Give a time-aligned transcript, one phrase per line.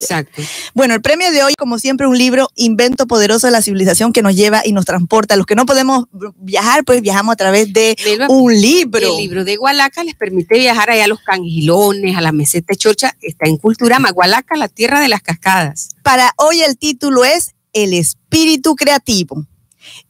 [0.00, 0.42] Exacto.
[0.74, 4.22] Bueno, el premio de hoy, como siempre, un libro, Invento Poderoso de la Civilización, que
[4.22, 5.36] nos lleva y nos transporta.
[5.36, 6.04] Los que no podemos
[6.36, 7.96] viajar, pues viajamos a través de
[8.28, 9.08] un libro.
[9.08, 13.16] El libro de Gualaca les permite viajar allá a los cangilones, a la meseta chocha.
[13.20, 15.88] Está en Culturama, Gualaca, la tierra de las cascadas.
[16.02, 19.46] Para hoy el título es El espíritu creativo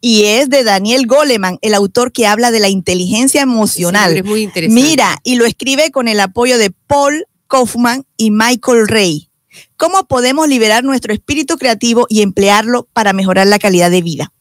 [0.00, 4.16] y es de Daniel Goleman, el autor que habla de la inteligencia emocional.
[4.16, 4.82] es muy interesante.
[4.82, 9.27] Mira, y lo escribe con el apoyo de Paul Kaufman y Michael Ray.
[9.76, 14.32] ¿Cómo podemos liberar nuestro espíritu creativo y emplearlo para mejorar la calidad de vida?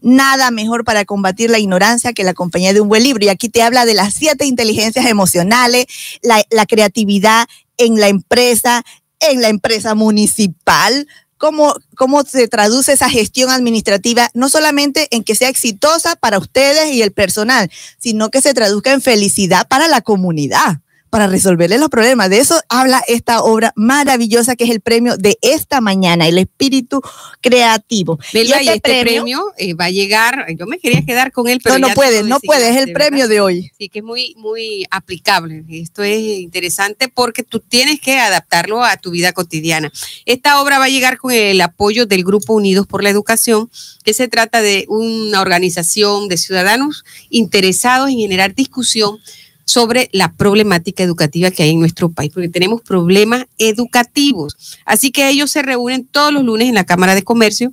[0.00, 3.24] Nada mejor para combatir la ignorancia que la compañía de un buen libro.
[3.24, 5.86] Y aquí te habla de las siete inteligencias emocionales,
[6.22, 7.46] la, creatividad
[7.76, 8.84] en la empresa,
[9.20, 15.34] en la empresa municipal, cómo, cómo se traduce esa gestión administrativa, no solamente en que
[15.34, 20.02] sea exitosa para ustedes y el personal, sino que se traduzca en felicidad para la
[20.02, 22.30] comunidad para resolverle los problemas.
[22.30, 27.00] De eso habla esta obra maravillosa que es el premio de esta mañana, el espíritu
[27.40, 28.18] creativo.
[28.32, 31.78] y este, este premio, eh, va a llegar, yo me quería quedar con él, pero
[31.78, 33.70] no, no puede, no puede, es el premio de hoy.
[33.78, 35.64] Sí, que es muy, muy aplicable.
[35.68, 39.92] Esto es interesante porque tú tienes que adaptarlo a tu vida cotidiana.
[40.24, 43.70] Esta obra va a llegar con el apoyo del Grupo Unidos por la Educación,
[44.04, 49.18] que se trata de una organización de ciudadanos interesados en generar discusión
[49.66, 54.56] sobre la problemática educativa que hay en nuestro país, porque tenemos problemas educativos.
[54.86, 57.72] Así que ellos se reúnen todos los lunes en la Cámara de Comercio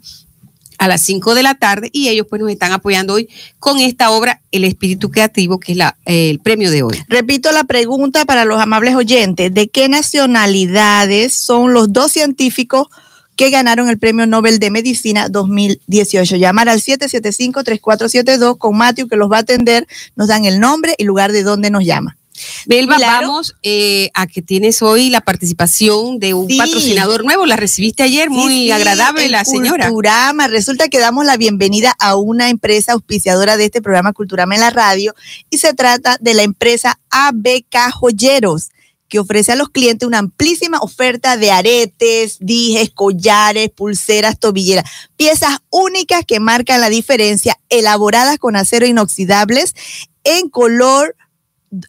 [0.79, 4.09] a las 5 de la tarde y ellos pues nos están apoyando hoy con esta
[4.09, 6.97] obra El Espíritu Creativo, que es la, el premio de hoy.
[7.07, 12.87] Repito la pregunta para los amables oyentes, ¿de qué nacionalidades son los dos científicos
[13.35, 16.35] que ganaron el Premio Nobel de Medicina 2018.
[16.35, 21.03] Llamar al 775-3472 con Matthew que los va a atender, nos dan el nombre y
[21.03, 22.17] lugar de donde nos llama.
[22.65, 27.45] Belva, vamos eh, a que tienes hoy la participación de un patrocinador nuevo.
[27.45, 29.87] La recibiste ayer, muy agradable la señora.
[29.87, 30.47] Culturama.
[30.47, 34.71] Resulta que damos la bienvenida a una empresa auspiciadora de este programa Culturama en la
[34.71, 35.13] radio
[35.49, 38.69] y se trata de la empresa ABK Joyeros
[39.07, 45.59] que ofrece a los clientes una amplísima oferta de aretes, dijes, collares, pulseras, tobilleras, piezas
[45.69, 49.75] únicas que marcan la diferencia, elaboradas con acero inoxidables
[50.23, 51.15] en color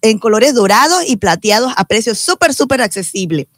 [0.02, 3.48] en colores dorados y plateados a precios súper, súper accesible.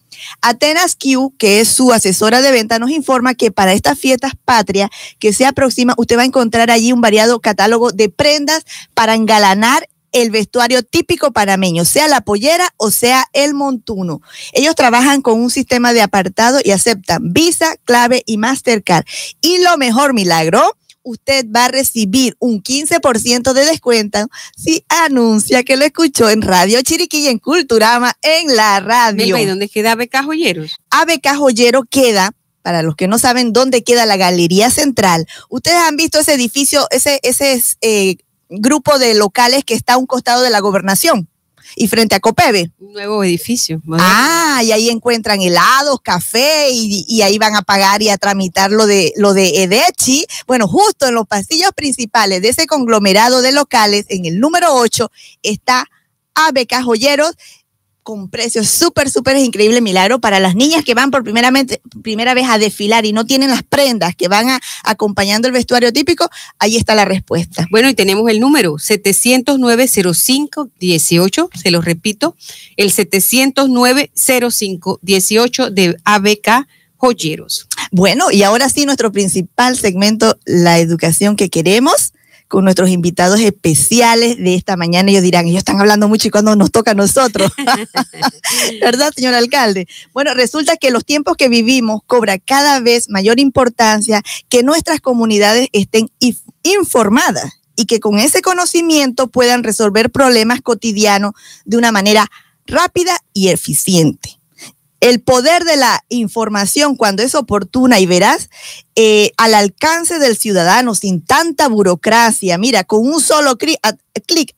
[0.40, 4.90] Atenas Q, que es su asesora de venta, nos informa que para estas fiestas patrias
[5.18, 9.88] que se aproxima, usted va a encontrar allí un variado catálogo de prendas para engalanar
[10.12, 14.20] el vestuario típico panameño, sea la pollera o sea el montuno.
[14.52, 19.04] Ellos trabajan con un sistema de apartado y aceptan Visa, Clave y Mastercard.
[19.40, 24.18] Y lo mejor, milagro, usted va a recibir un 15% de descuento
[24.56, 29.36] si anuncia que lo escuchó en Radio Chiriquí en Culturama en la radio.
[29.36, 30.76] ¿Y dónde queda ABK Joyeros?
[30.90, 32.32] ABK Joyero queda
[32.66, 36.88] para los que no saben dónde queda la Galería Central, ustedes han visto ese edificio,
[36.90, 38.16] ese, ese eh,
[38.48, 41.28] grupo de locales que está a un costado de la gobernación
[41.74, 42.70] y frente a Copebe.
[42.78, 43.82] Un nuevo edificio.
[43.98, 48.86] Ah, y ahí encuentran helados, café y, ahí van a pagar y a tramitar lo
[48.86, 50.26] de, lo de Edechi.
[50.46, 55.10] Bueno, justo en los pasillos principales de ese conglomerado de locales, en el número 8,
[55.42, 55.86] está
[56.34, 57.34] ABK Joyeros
[58.06, 62.44] con precios súper, súper increíble milagro para las niñas que van por primeramente, primera vez
[62.48, 66.30] a desfilar y no tienen las prendas que van acompañando el vestuario típico,
[66.60, 67.66] ahí está la respuesta.
[67.68, 72.36] Bueno, y tenemos el número 709-05-18, se lo repito,
[72.76, 76.68] el 709-05-18 de ABK
[76.98, 77.66] Joyeros.
[77.90, 82.12] Bueno, y ahora sí, nuestro principal segmento, la educación que queremos
[82.48, 85.10] con nuestros invitados especiales de esta mañana.
[85.10, 87.50] Ellos dirán, ellos están hablando mucho y cuando nos toca a nosotros.
[88.80, 89.86] ¿Verdad, señor alcalde?
[90.12, 95.68] Bueno, resulta que los tiempos que vivimos cobra cada vez mayor importancia que nuestras comunidades
[95.72, 96.10] estén
[96.62, 101.32] informadas y que con ese conocimiento puedan resolver problemas cotidianos
[101.64, 102.30] de una manera
[102.66, 104.35] rápida y eficiente
[105.08, 108.50] el poder de la información cuando es oportuna y veraz
[108.97, 112.58] eh, al alcance del ciudadano sin tanta burocracia.
[112.58, 113.78] Mira, con un solo clic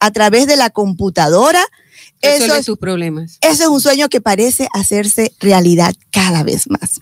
[0.01, 1.63] a, través de la computadora.
[2.23, 3.39] Eso es sus problemas.
[3.43, 7.01] Es un sueño que parece hacerse realidad cada vez más.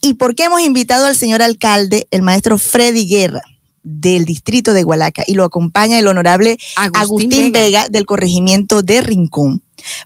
[0.00, 3.42] ¿Y por qué hemos invitado al señor alcalde, el maestro Freddy Guerra?
[3.82, 9.62] del distrito de Hualaca y lo acompaña el honorable Agustín, Vega del corregimiento de Rincón,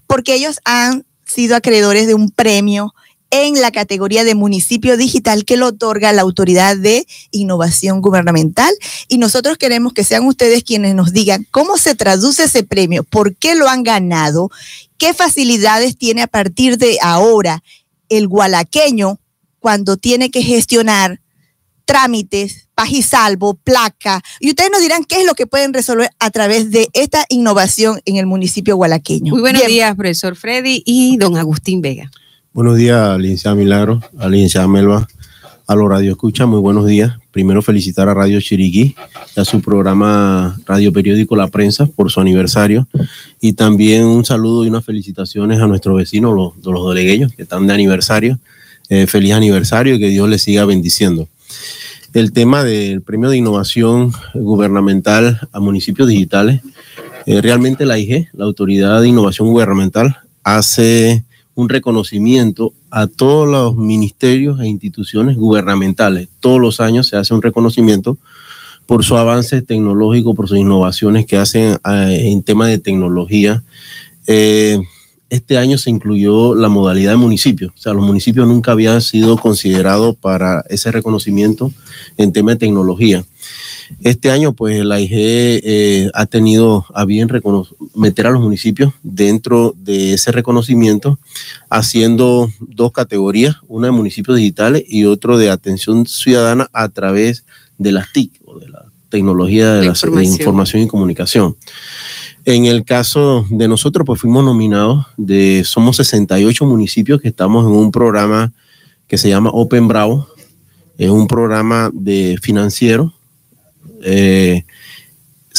[0.07, 2.95] porque ellos han sido acreedores de un premio
[3.31, 8.73] en la categoría de municipio digital que lo otorga la Autoridad de Innovación Gubernamental.
[9.09, 13.35] Y nosotros queremos que sean ustedes quienes nos digan cómo se traduce ese premio, por
[13.35, 14.51] qué lo han ganado,
[14.99, 17.65] qué facilidades tiene a partir de ahora
[18.09, 19.19] el gualaqueño
[19.59, 21.21] cuando tiene que gestionar
[21.87, 24.23] trámites, pajisalvo, placa.
[24.41, 28.01] Y ustedes nos dirán qué es lo que pueden resolver a través de esta innovación
[28.05, 29.33] en el municipio gualaqueño.
[29.33, 32.11] Muy buenos días, profesor Freddy y don Agustín Vega.
[32.53, 35.09] Buenos días, licenciada Milagro, a licenciada Melba,
[35.67, 37.17] a los Radio Escucha, muy buenos días.
[37.33, 38.95] Primero felicitar a Radio Chiriquí
[39.37, 42.87] y a su programa Radio Periódico La Prensa por su aniversario.
[43.41, 47.67] Y también un saludo y unas felicitaciones a nuestros vecinos, los, los dolegueños, que están
[47.67, 48.39] de aniversario.
[48.91, 51.27] Eh, feliz aniversario y que Dios les siga bendiciendo.
[52.15, 56.61] El tema del premio de innovación gubernamental a municipios digitales,
[57.27, 61.25] eh, realmente la IG, la Autoridad de Innovación Gubernamental, hace
[61.57, 66.29] un reconocimiento a todos los ministerios e instituciones gubernamentales.
[66.39, 68.17] Todos los años se hace un reconocimiento
[68.87, 73.65] por su avance tecnológico, por sus innovaciones que hacen eh, en tema de tecnología.
[74.29, 74.79] Eh,
[75.31, 79.37] este año se incluyó la modalidad de municipio, o sea, los municipios nunca habían sido
[79.37, 81.73] considerados para ese reconocimiento
[82.17, 83.25] en tema de tecnología.
[84.01, 87.29] Este año, pues la IG eh, ha tenido a bien
[87.95, 91.19] meter a los municipios dentro de ese reconocimiento,
[91.69, 97.45] haciendo dos categorías, una de municipios digitales y otro de atención ciudadana a través
[97.79, 100.83] de las TIC o de la tecnología de la, información.
[100.83, 101.57] y comunicación.
[102.45, 107.73] En el caso de nosotros, pues fuimos nominados de, somos 68 municipios que estamos en
[107.73, 108.53] un programa
[109.07, 110.29] que se llama Open Bravo.
[110.99, 113.13] Es un programa de financiero
[114.05, 114.65] eh,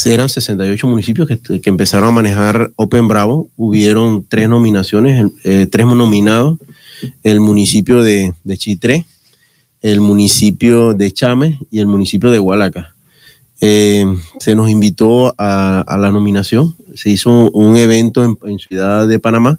[0.04, 3.48] eran 68 municipios que, empezaron a manejar Open Bravo.
[3.56, 6.58] Hubieron tres nominaciones, eh, tres nominados.
[7.22, 9.06] El municipio de, Chitré,
[9.82, 12.94] el municipio de Chame y el municipio de Hualaca.
[13.60, 14.04] Eh,
[14.38, 16.76] se nos invitó a, la nominación.
[16.94, 19.58] Se hizo un evento en, Ciudad de Panamá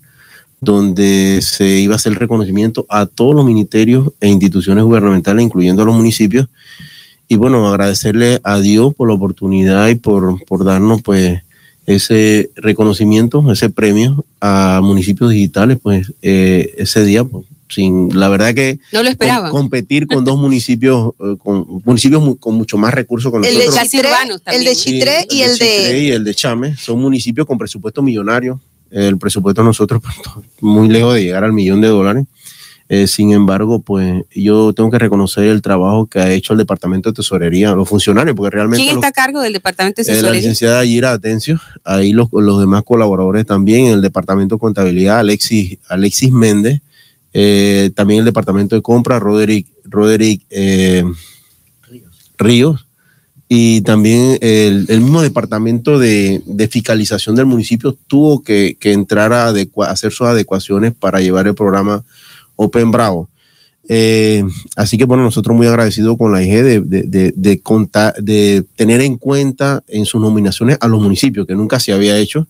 [0.60, 5.86] donde se iba a hacer reconocimiento a todos los ministerios e instituciones gubernamentales, incluyendo a
[5.86, 6.48] los municipios,
[7.28, 11.42] y bueno, agradecerle a Dios por la oportunidad y por, por darnos pues
[11.86, 18.54] ese reconocimiento, ese premio a municipios digitales, pues eh, ese día, pues, sin la verdad
[18.54, 19.50] que no lo esperaba.
[19.50, 23.92] competir con dos municipios, eh, con municipios con mucho más recursos con el nosotros.
[23.92, 28.02] De el de Chitré y el de, y el de Chame, son municipios con presupuesto
[28.02, 28.62] millonario.
[28.90, 30.02] El presupuesto de nosotros
[30.34, 32.26] pues, muy lejos de llegar al millón de dólares.
[32.90, 37.10] Eh, sin embargo, pues yo tengo que reconocer el trabajo que ha hecho el Departamento
[37.10, 38.82] de Tesorería, los funcionarios, porque realmente...
[38.82, 40.30] ¿Quién está a cargo del Departamento de Tesorería?
[40.30, 45.78] la licenciada Yira Atencio, ahí los, los, demás colaboradores también, el Departamento de Contabilidad, Alexis,
[45.90, 46.82] Alexis Méndez,
[47.40, 49.68] eh, también el Departamento de Compra, Roderick,
[50.50, 51.04] eh,
[52.36, 52.88] Ríos.
[53.48, 56.42] y también el, mismo departamento de,
[56.72, 59.54] fiscalización del municipio tuvo que, entrar a
[59.86, 62.04] hacer sus adecuaciones para llevar el programa
[62.56, 63.30] Open Bravo.
[63.88, 64.44] Eh,
[64.76, 69.00] así que bueno, nosotros muy agradecidos con la IG de, de, de, contar, de tener
[69.02, 72.48] en cuenta en sus nominaciones a los municipios, que nunca se había hecho.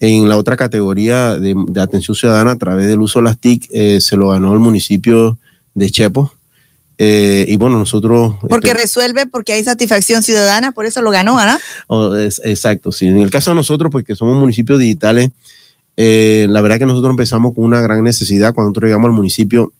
[0.00, 4.00] En la otra categoría de, atención ciudadana, a través del uso de las TIC, eh,
[4.00, 5.38] se lo ganó el municipio
[5.74, 6.32] de Chepo.
[6.98, 8.36] Eh, y bueno, nosotros...
[8.48, 11.58] Porque este, resuelve, porque hay satisfacción ciudadana, por eso lo ganó, ¿no?
[11.86, 13.06] Oh, exacto, sí.
[13.06, 15.30] En el caso de nosotros, pues que somos municipios digitales,
[15.96, 18.52] eh, la verdad que nosotros empezamos con una gran necesidad.
[18.52, 19.72] Cuando nosotros llegamos al municipio,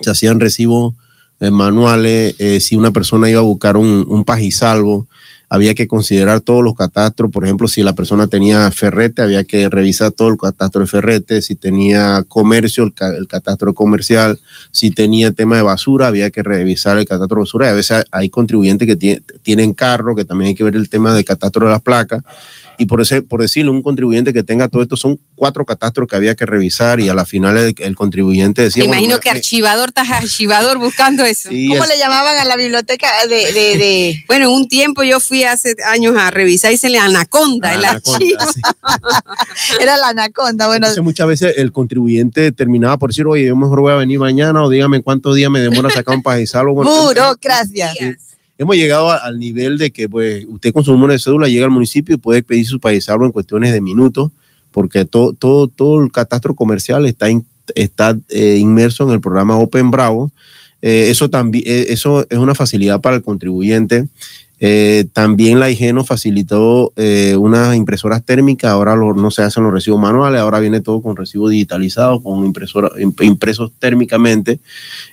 [0.00, 0.94] se hacían recibos
[1.40, 2.36] eh, manuales.
[2.60, 5.06] Si una persona iba a buscar un, un pajisalvo,
[5.54, 7.30] había que considerar todos los catastros.
[7.30, 11.42] Por ejemplo, si la persona tenía ferrete, había que revisar todo el catastro de ferrete.
[11.42, 14.40] Si tenía comercio, el, catastro comercial.
[14.72, 17.66] Si tenía tema de basura, había que revisar el catastro de basura.
[17.66, 21.14] Y a veces hay contribuyentes que tienen carro, que también hay que ver el tema
[21.14, 22.22] del catastro de las placas
[22.78, 26.16] y por, ese, por decirlo, un contribuyente que tenga todo esto son cuatro catastros que
[26.16, 28.84] había que revisar y a la final el, contribuyente decía...
[28.84, 31.48] Me imagino que archivador estás archivador buscando eso.
[31.48, 36.16] ¿Cómo le llamaban a la biblioteca de, de, Bueno, un tiempo yo fui hace años
[36.16, 38.40] a revisar y se le anaconda el archivo.
[39.80, 40.86] Era la anaconda, bueno.
[40.86, 44.62] Entonces muchas veces el contribuyente terminaba por decir, oye, yo mejor voy a venir mañana
[44.62, 46.74] o dígame cuántos días me demora sacar un pajizalo.
[46.74, 47.92] Burocracia
[48.58, 51.70] hemos llegado al nivel de que pues, usted con su número de cédula llega al
[51.70, 54.30] municipio y puede pedir su paisano en cuestiones de minutos,
[54.70, 57.26] porque todo, todo, todo el catastro comercial está,
[57.74, 60.32] está eh, inmerso en el programa Open Bravo.
[60.82, 64.06] Eh, eso, también, eh, eso es una facilidad para el contribuyente.
[64.66, 69.74] Eh, también la IG nos facilitó eh, unas impresoras térmicas, ahora no se hacen los
[69.74, 72.88] recibos manuales, ahora viene todo con recibo digitalizado, con impresora,
[73.20, 74.60] impresos térmicamente,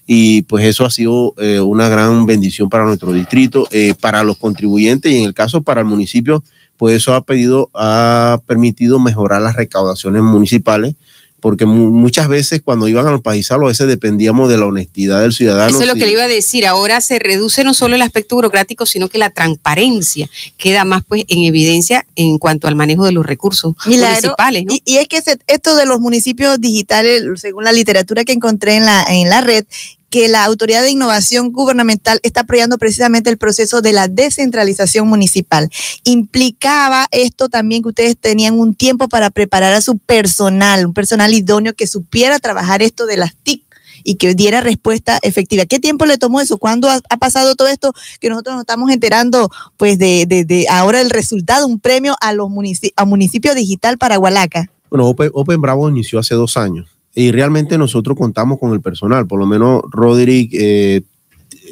[0.08, 3.68] y pues eso ha sido eh, una gran bendición para nuestro distrito,
[4.00, 6.42] para los contribuyentes y en el caso para el municipio,
[6.78, 10.96] pues eso ha pedido, ha permitido mejorar las recaudaciones municipales
[11.42, 15.34] porque muchas veces cuando iban a los países a veces dependíamos de la honestidad del
[15.34, 15.70] ciudadano.
[15.70, 16.68] Eso es lo que le iba a decir.
[16.68, 21.26] Ahora se reduce no solo el aspecto burocrático, sino que la transparencia queda más pues
[21.28, 24.66] en evidencia en cuanto al manejo de los recursos municipales.
[24.86, 29.04] Y, es que esto de los municipios digitales, según la literatura que encontré en la,
[29.10, 29.66] en la red,
[30.12, 35.70] que la Autoridad de Innovación Gubernamental está apoyando precisamente el proceso de la descentralización municipal.
[36.04, 41.34] Implicaba esto también que ustedes tenían un tiempo para preparar a su personal, un personal
[41.34, 43.64] idóneo que supiera trabajar esto de las TIC
[44.04, 45.66] y que diera respuesta efectiva.
[45.66, 46.58] ¿Qué tiempo le tomó eso?
[46.58, 51.10] ¿Cuándo ha, pasado todo esto que nosotros nos estamos enterando pues de, de, ahora el
[51.10, 54.70] resultado, un premio a los municipios, a municipio digital para Hualaca?
[54.90, 59.40] Bueno, Open Bravo inició hace dos años y realmente nosotros contamos con el personal, por
[59.40, 61.02] lo menos Roderick eh,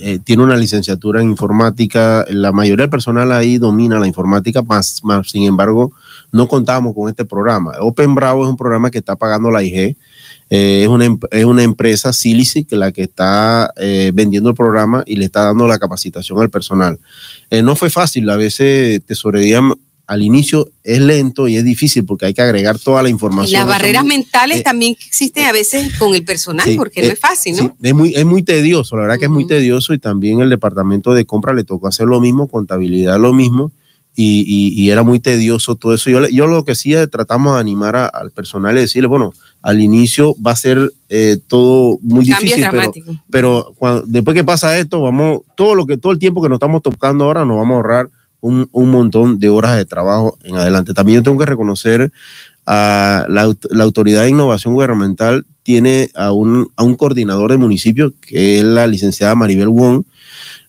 [0.01, 5.01] eh, tiene una licenciatura en informática, la mayoría del personal ahí domina la informática, más,
[5.25, 5.93] sin embargo
[6.31, 7.74] no contamos con este programa.
[7.79, 9.98] Open Bravo es un programa que está pagando la IG,
[10.51, 13.74] eh, es, una, es una empresa Silici que la que está
[14.13, 17.00] vendiendo el programa y le está dando la capacitación al personal.
[17.63, 19.62] no fue fácil, a veces tesorería
[20.10, 23.50] al inicio es lento y es difícil porque hay que agregar toda la información.
[23.50, 27.12] Y las barreras mentales eh, también existen a veces con el personal porque no eh,
[27.12, 27.78] es fácil, ¿no?
[27.80, 31.13] es, muy, es muy tedioso, la verdad que es muy tedioso y también el departamento
[31.13, 33.72] de compra le tocó hacer lo mismo, contabilidad lo mismo.
[34.22, 36.10] Y, era muy tedioso todo eso.
[36.10, 40.36] Yo, yo lo que sí tratamos de animar al personal y decirle, bueno, al inicio
[40.46, 42.66] va a ser eh, todo muy difícil,
[43.30, 46.58] pero, pero después que pasa esto, vamos, todo lo que todo el tiempo que nos
[46.58, 48.10] estamos tocando ahora nos vamos a ahorrar
[48.41, 50.93] un, montón de horas de trabajo en adelante.
[50.93, 52.12] También yo tengo que reconocer
[52.65, 53.53] a la,
[53.84, 58.88] Autoridad de Innovación Gubernamental tiene a un, a un coordinador de municipio que es la
[58.88, 60.03] licenciada Maribel Wong.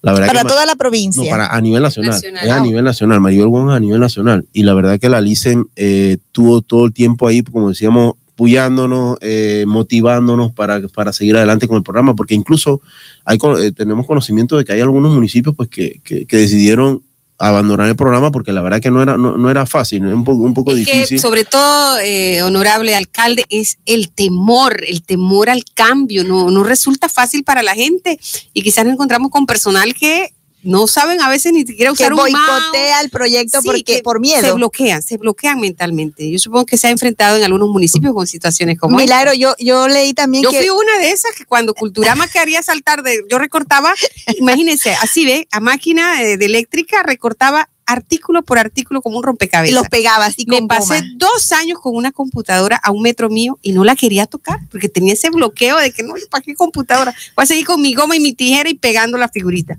[0.02, 1.30] La verdad para toda la provincia.
[1.30, 2.14] para, a nivel nacional.
[2.14, 3.20] Es a nivel nacional.
[3.20, 4.46] Maribel Wong es a nivel nacional.
[4.52, 9.18] Y la verdad que la LICEN eh, tuvo todo el tiempo ahí, como decíamos, apoyándonos,
[9.20, 12.80] eh, motivándonos para, para seguir adelante con el programa, porque incluso
[13.26, 17.02] hay, eh, tenemos conocimiento de que hay algunos municipios pues, que, que, que decidieron
[17.40, 20.52] abandonar el programa porque la verdad que no era, no, era fácil, un poco, un
[20.52, 21.18] poco difícil.
[21.18, 27.09] sobre todo, eh, honorable alcalde, es el temor, el temor al cambio, no, no resulta
[27.09, 28.20] fácil para la gente
[28.52, 32.14] y quizás nos encontramos con personal que no saben a veces ni siquiera usar que
[32.14, 34.43] boicotea el proyecto porque por miedo.
[34.43, 36.31] Se bloquean, se bloquean mentalmente.
[36.31, 39.88] Yo supongo que se ha enfrentado en algunos municipios con situaciones como Milagro, yo, yo
[39.88, 43.25] leí también yo fui una de esas que cuando Culturama quería saltar de...
[43.31, 43.95] Yo recortaba,
[44.38, 49.73] imagínense, así ve, a máquina de, eléctrica recortaba artículo por artículo como un rompecabezas.
[49.73, 53.59] Y los pegaba así Me pasé dos años con una computadora a un metro mío
[53.62, 57.14] y no la quería tocar porque tenía ese bloqueo de que no, ¿para qué computadora?
[57.35, 59.76] Voy a seguir con mi goma y mi tijera y pegando la figurita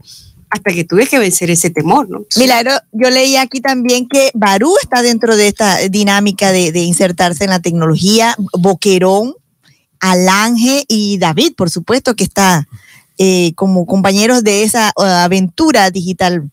[0.52, 2.26] hasta que tuve que vencer ese temor, ¿no?
[2.36, 7.52] Milagro, yo leí aquí también que Barú está dentro de esta dinámica de, insertarse en
[7.52, 9.34] la tecnología, Boquerón,
[10.02, 12.68] Alange y David, por supuesto, que está
[13.18, 16.52] eh, como compañeros de esa uh, aventura digital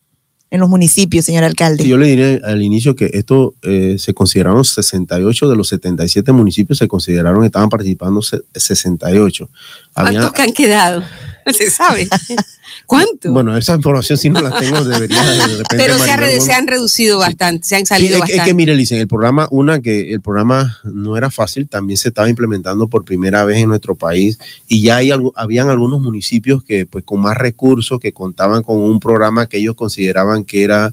[0.51, 1.87] en los municipios, señor alcalde.
[1.87, 6.79] yo le diré al inicio que esto eh, se consideraron 68 de los 77 municipios,
[6.79, 9.51] se consideraron, estaban participando 68.
[9.93, 11.03] ¿Cuántos que han quedado?
[11.53, 12.09] Se sabe.
[12.87, 13.33] ¿Cuánto?
[13.33, 15.65] Bueno, esa información si no la tengo, debería de repente.
[15.77, 18.43] Pero se, han reducido bastante, se han salido bastante.
[18.43, 22.09] Es que, mire, dicen, el programa, una, que el programa no era fácil, también se
[22.09, 26.87] estaba implementando por primera vez en nuestro país y ya hay, habían algunos municipios que,
[26.87, 30.93] pues, con más recursos, que contaban con un programa que ellos consideraban que era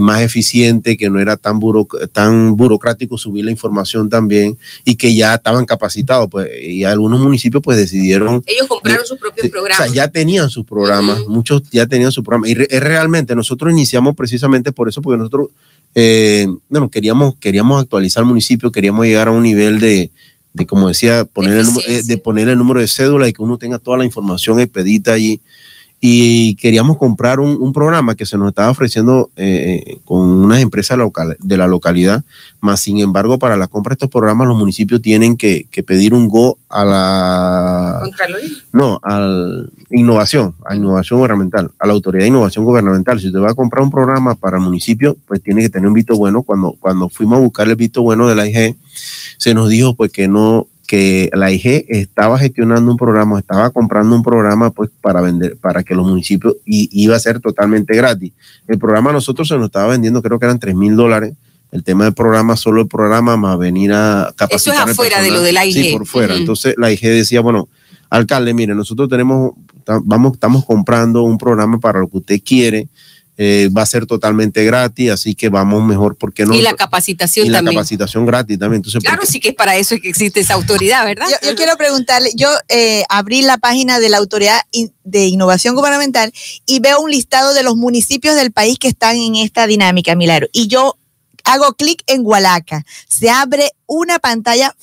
[0.00, 1.58] más eficiente, que no era tan,
[2.12, 6.28] tan burocrático subir la información también y que ya estaban capacitados.
[6.30, 8.42] Pues, y algunos municipios pues decidieron...
[8.46, 9.80] Ellos compraron sus propios programas.
[9.80, 12.48] O sea, ya tenían sus programas, muchos ya tenían su programa.
[12.48, 15.48] Y realmente nosotros iniciamos precisamente por eso, porque nosotros,
[15.94, 20.10] eh, bueno, queríamos, queríamos actualizar el municipio, queríamos llegar a un nivel de,
[20.52, 23.58] de como decía, poner el, eh, de poner el número de cédula y que uno
[23.58, 25.40] tenga toda la información expedita allí
[26.08, 31.36] y queríamos comprar un, programa que se nos estaba ofreciendo eh, con unas empresas local,
[31.40, 32.22] de la localidad,
[32.60, 36.28] más sin embargo para la compra de estos programas los municipios tienen que, pedir un
[36.28, 38.02] go a la...
[38.72, 43.18] No, a innovación, a innovación gubernamental, a la autoridad de innovación gubernamental.
[43.18, 45.94] Si usted va a comprar un programa para el municipio, pues tiene que tener un
[45.94, 46.44] visto bueno.
[46.44, 48.76] Cuando, cuando fuimos a buscar el visto bueno de la IG,
[49.38, 54.14] se nos dijo pues que no que la IG estaba gestionando un programa, estaba comprando
[54.14, 58.32] un programa pues para vender, para que los municipios y, iba a ser totalmente gratis.
[58.66, 61.34] El programa nosotros se nos estaba vendiendo, creo que eran 3 mil dólares.
[61.72, 64.74] El tema del programa, solo el programa más venir a capacitar.
[64.74, 65.74] Eso es afuera de lo de la IG.
[65.74, 66.36] Sí, por fuera.
[66.36, 67.68] Entonces la IG decía, bueno,
[68.08, 69.52] alcalde, mire, nosotros tenemos,
[70.04, 72.88] vamos, estamos comprando un programa para lo que usted quiere
[73.38, 76.54] eh, va a ser totalmente gratis, así que vamos mejor porque no.
[76.54, 77.76] Y la capacitación y la también.
[77.76, 78.78] capacitación gratis también.
[78.78, 81.26] Entonces, Claro, sí que es para eso que existe esa autoridad, ¿verdad?
[81.28, 84.60] Yo, yo quiero preguntarle, yo eh, abrí la página de la Autoridad
[85.04, 86.32] de Innovación Gubernamental
[86.66, 90.48] y veo un listado de los municipios del país que están en esta dinámica, Milagro.
[90.52, 90.96] Y yo
[91.44, 92.84] hago clic en Hualaca.
[93.08, 94.74] Se abre una pantalla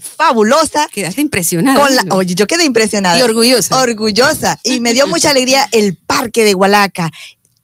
[0.00, 0.88] fabulosa.
[0.92, 1.78] Quedaste impresionada.
[1.80, 3.18] Con la, oye, yo quedé impresionada.
[3.18, 3.80] y orgullosa.
[3.80, 7.10] orgullosa y me dio mucha alegría el parque de Hualaca,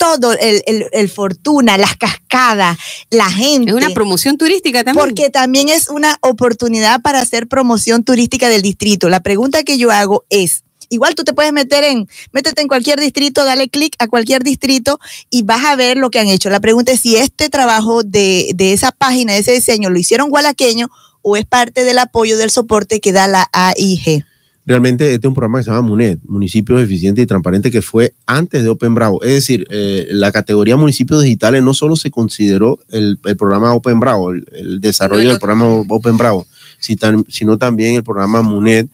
[0.02, 2.76] todo el, el- el fortuna, las cascadas,
[3.10, 3.70] la gente.
[3.70, 5.04] es una promoción turística también.
[5.06, 9.08] Porque también es una oportunidad para hacer promoción turística del distrito.
[9.08, 12.98] La pregunta que yo hago es, igual tú te puedes meter en, métete en cualquier
[13.00, 14.98] distrito, dale clic a cualquier distrito
[15.30, 16.50] y vas a ver lo que han hecho.
[16.50, 20.28] La pregunta es si este trabajo de, de esa página, de ese diseño, lo hicieron
[20.30, 20.90] gualaqueño
[21.22, 24.24] o es parte del apoyo del soporte que da la AIG.
[24.64, 28.14] Realmente este es un programa que se llama MUNED, Municipios Eficientes y Transparentes, que fue
[28.26, 29.20] antes de Open Bravo.
[29.22, 33.98] Es decir, eh, la categoría municipios digitales no solo se consideró el, el programa Open
[33.98, 36.46] Bravo, el, el desarrollo No, del el programa Open Bravo,
[36.78, 38.86] sino también el programa MUNED.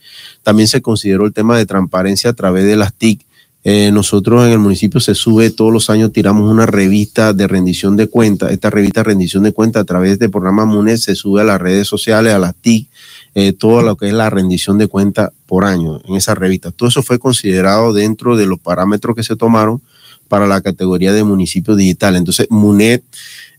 [0.43, 3.29] También se consideró el tema de transparencia a través de las TIC.
[3.65, 7.97] Eh, nosotros en el municipio se sube todos los años, tiramos una revista de rendición
[7.97, 8.53] de cuentas.
[8.53, 11.61] Esta revista de rendición de cuentas a través del programa MUNED se sube a las
[11.61, 12.89] redes sociales, a las TIC,
[13.39, 16.73] eh, todo lo que es la rendición de cuentas por año en esa revista.
[16.73, 19.81] Todo eso fue considerado dentro de los parámetros que se tomaron
[20.27, 22.17] para la categoría de municipio digital.
[22.17, 23.01] Entonces, MUNED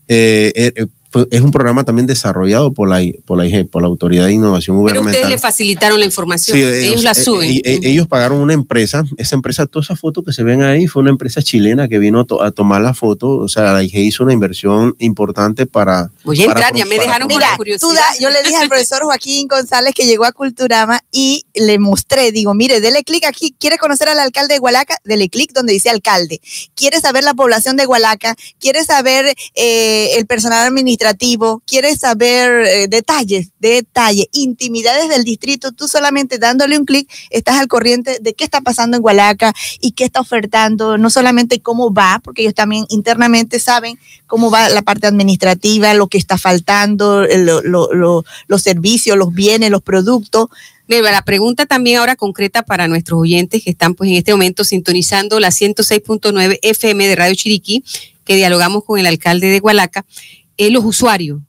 [0.06, 0.86] eh, eh,
[1.30, 4.76] es un programa también desarrollado por la, por la IG, por la Autoridad de Innovación
[4.76, 5.14] Pero Gubernamental.
[5.22, 6.56] ustedes le facilitaron la información.
[6.56, 7.50] Sí, ellos, la eh, suben.
[7.50, 9.02] eh, eh, ellos pagaron una empresa.
[9.16, 12.20] Esa empresa, todas esas fotos que se ven ahí, fue una empresa chilena que vino
[12.20, 13.28] a, to- a tomar la foto.
[13.38, 16.10] O sea, la IG hizo una inversión importante para.
[16.24, 17.92] Voy a para entrar, ya me dejaron con la curiosidad.
[17.94, 22.30] da- yo le dije al profesor Joaquín González que llegó a Culturama y le mostré,
[22.30, 25.90] digo, mire, dele clic aquí, quiere conocer al alcalde de Hualaca, dele clic donde dice
[25.90, 26.40] alcalde,
[26.74, 30.99] quiere saber la población de Hualaca, quiere saber eh, el personal administrativo,
[31.66, 37.68] quiere saber eh, detalles, detalles, intimidades del distrito, tú solamente dándole un clic estás al
[37.68, 42.20] corriente de qué está pasando en Hualaca y qué está ofertando, no solamente cómo va,
[42.22, 48.24] porque ellos también internamente saben cómo va la parte administrativa, lo que está faltando, lo-
[48.46, 50.48] los servicios, los bienes, los productos.
[50.88, 55.38] La pregunta también ahora concreta para nuestros oyentes que están pues en este momento sintonizando
[55.38, 57.84] la 106.9 FM de Radio Chiriquí,
[58.24, 60.04] que dialogamos con el alcalde de Hualaca,
[60.66, 61.40] eh, los usuarios,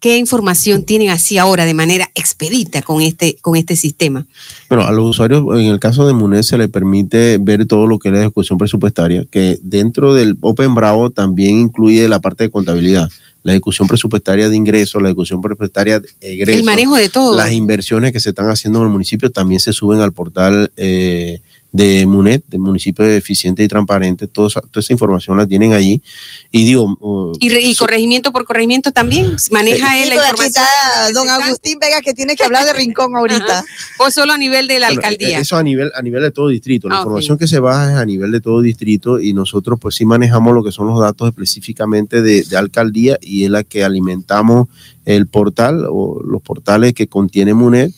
[0.00, 4.26] ¿qué información tienen así ahora de manera expedita con este, con este sistema?
[4.68, 7.98] Bueno, a los usuarios, en el caso de MUNED, se le permite ver todo lo
[7.98, 12.50] que es la ejecución presupuestaria, que dentro del Open Bravo también incluye la parte de
[12.50, 13.08] contabilidad,
[13.42, 16.60] la ejecución presupuestaria de ingresos, la ejecución presupuestaria de egresos.
[16.60, 17.36] el manejo de todo.
[17.36, 21.40] Las inversiones que se están haciendo en el municipio también se suben al portal eh,
[21.72, 24.26] de MUNED, de Municipio Eficiente y Transparente.
[24.26, 26.02] Toda esa, toda esa información la tienen allí.
[26.50, 30.48] Y digo, uh, y, re- y so- corregimiento por corregimiento también, maneja él la información.
[30.48, 33.64] está don Agustín Vega que tiene que hablar de Rincón ahorita.
[33.98, 35.38] O solo a nivel de la Bueno, alcaldía.
[35.38, 36.88] Eso a nivel, a nivel de todo distrito.
[36.88, 39.94] La Ah, información que se baja es a nivel de todo distrito y nosotros pues
[39.94, 43.84] sí manejamos lo que son los datos específicamente de, de alcaldía y es la que
[43.84, 44.66] alimentamos
[45.04, 47.90] el portal o los portales que contiene MUNED.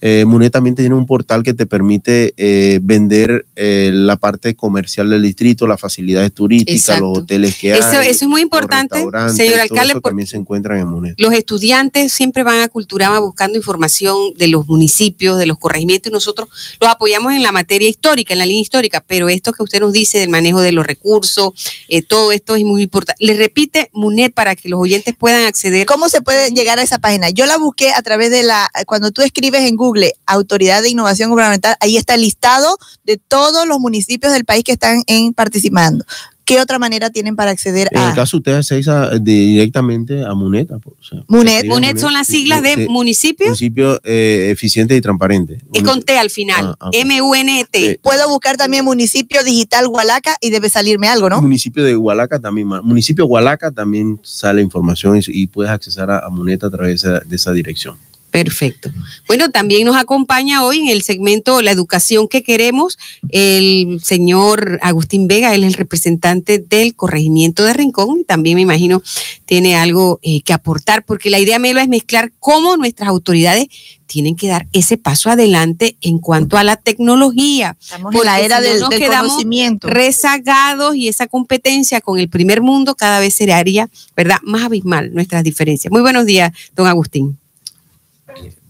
[0.00, 5.10] Eh, MUNED también tiene un portal que te permite eh, vender eh, la parte comercial
[5.10, 7.04] del distrito, las facilidades turísticas, Exacto.
[7.06, 8.08] los hoteles que Eso, hay.
[8.08, 8.98] eso es muy importante,
[9.34, 11.14] señor alcalde, también se encuentran en MUNED.
[11.18, 16.12] los estudiantes siempre van a Culturama buscando información de los municipios, de los corregimientos, y
[16.12, 16.48] nosotros
[16.80, 19.92] los apoyamos en la materia histórica, en la línea histórica, pero esto que usted nos
[19.92, 21.52] dice del manejo de los recursos,
[21.88, 23.24] eh, todo esto es muy importante.
[23.24, 25.86] Le repite MUNED para que los oyentes puedan acceder.
[25.86, 27.30] ¿Cómo se puede llegar a esa página?
[27.30, 29.87] Yo la busqué a través de la, cuando tú escribes en Google
[30.26, 34.72] Autoridad de Innovación Gubernamental, ahí está el listado de todos los municipios del país que
[34.72, 36.04] están en participando.
[36.44, 40.32] ¿Qué otra manera tienen para acceder En el a caso usted accesa de- directamente a
[40.32, 40.70] MUNED.
[40.72, 41.56] o sea, MUNED?
[41.56, 45.58] escribe MUNED son las siglas de Sí, municipios municipio eh, eficiente y transparente.
[45.74, 46.74] y con T al final.
[46.80, 46.94] Ah, ok.
[46.94, 47.90] M-U-N-T.
[47.92, 47.98] Sí.
[48.00, 51.42] Puedo buscar también municipio digital Hualaca y debe salirme algo, ¿no?
[51.42, 56.30] Municipio de Hualaca también, municipio Hualaca también sale información y, y puedes accesar a, a
[56.30, 57.98] Muneta a través de esa, de esa dirección.
[58.30, 58.90] Perfecto.
[59.26, 62.98] Bueno, también nos acompaña hoy en el segmento La Educación que queremos
[63.30, 68.62] el señor Agustín Vega, él es el representante del corregimiento de Rincón y también me
[68.62, 69.02] imagino
[69.46, 73.68] tiene algo eh, que aportar porque la idea Melo es mezclar cómo nuestras autoridades
[74.06, 77.76] tienen que dar ese paso adelante en cuanto a la tecnología.
[77.80, 79.88] Estamos Porque en la era si no del, nos del quedamos conocimiento.
[79.88, 85.44] Rezagados y esa competencia con el primer mundo cada vez sería, ¿verdad?, más abismal nuestras
[85.44, 85.92] diferencias.
[85.92, 87.38] Muy buenos días, don Agustín.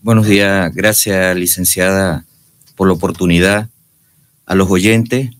[0.00, 2.24] Buenos días, gracias licenciada
[2.76, 3.68] por la oportunidad
[4.46, 5.30] a los oyentes.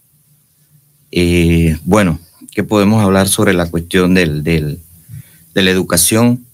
[1.12, 2.18] Eh, bueno,
[2.50, 4.80] ¿qué podemos hablar sobre la cuestión del, del,
[5.54, 6.44] de la educación?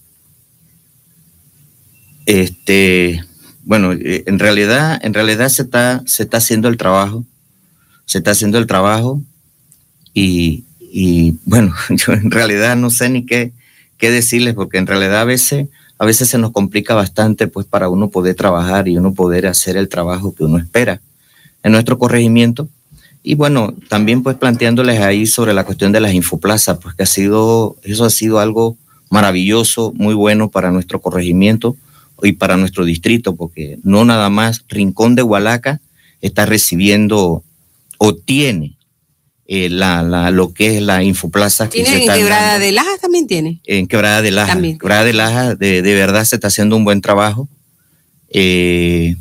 [2.27, 3.23] Este,
[3.63, 7.25] bueno, eh, en realidad, en realidad se está, se está haciendo el trabajo,
[8.05, 9.19] se está haciendo el trabajo
[10.13, 13.51] y, y bueno, yo en realidad no sé ni qué,
[13.97, 17.89] qué decirles porque en realidad a veces, a veces se nos complica bastante pues para
[17.89, 21.01] uno poder trabajar y uno poder hacer el trabajo que uno espera
[21.63, 22.67] en nuestro corregimiento.
[23.23, 27.07] Y bueno, también pues planteándoles ahí sobre la cuestión de las infoplazas, pues que ha
[27.07, 28.77] sido, eso ha sido algo
[29.09, 31.75] maravilloso, muy bueno para nuestro corregimiento
[32.21, 35.81] y para nuestro distrito, porque no nada más Rincón de Hualaca
[36.21, 37.43] está recibiendo
[37.97, 38.75] o tiene
[39.47, 41.69] eh, la, la, lo que es la infoplaza.
[41.69, 43.61] ¿Tiene en Quebrada de Laja también tiene?
[43.65, 44.53] En Quebrada de Laja.
[44.53, 44.77] También.
[44.79, 47.47] Quebrada de Laja, de, de, verdad se está haciendo un buen trabajo.
[48.29, 49.15] Eh,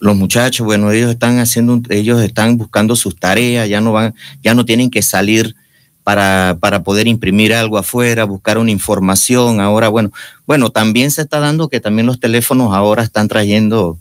[0.00, 4.54] los muchachos, bueno, ellos están haciendo, ellos están buscando sus tareas, ya no van, ya
[4.54, 5.54] no tienen que salir
[6.02, 9.60] para, para poder imprimir algo afuera, buscar una información.
[9.60, 10.10] Ahora, bueno,
[10.46, 13.98] bueno, también se está dando que también los teléfonos ahora están trayendo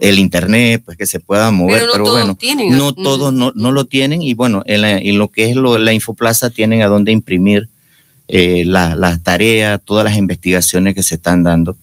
[0.00, 2.76] el internet, pues que se pueda mover, pero, no bueno, tienen.
[2.76, 5.78] no todos no, no, lo tienen y bueno, en, la, en lo que es lo,
[5.78, 7.68] la Infoplaza tienen a dónde imprimir
[8.28, 11.76] eh, las la tareas, todas las investigaciones que se están dando.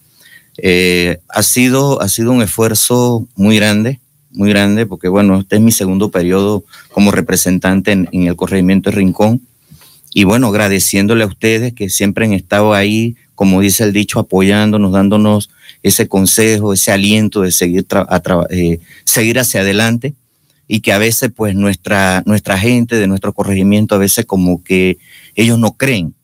[0.57, 3.99] Eh, ha, sido, ha sido un esfuerzo muy grande,
[4.31, 8.89] muy grande, porque bueno, este es mi segundo periodo como representante en, en el corregimiento
[8.89, 9.41] de Rincón.
[10.13, 14.91] Y bueno, agradeciéndole a ustedes que siempre han estado ahí, como dice el dicho, apoyándonos,
[14.91, 15.51] dándonos
[15.83, 17.85] ese consejo, ese aliento de seguir,
[18.49, 20.15] eh, seguir hacia adelante
[20.67, 24.97] y que a veces pues nuestra, nuestra gente de nuestro corregimiento a veces como que
[25.35, 26.15] ellos no creen,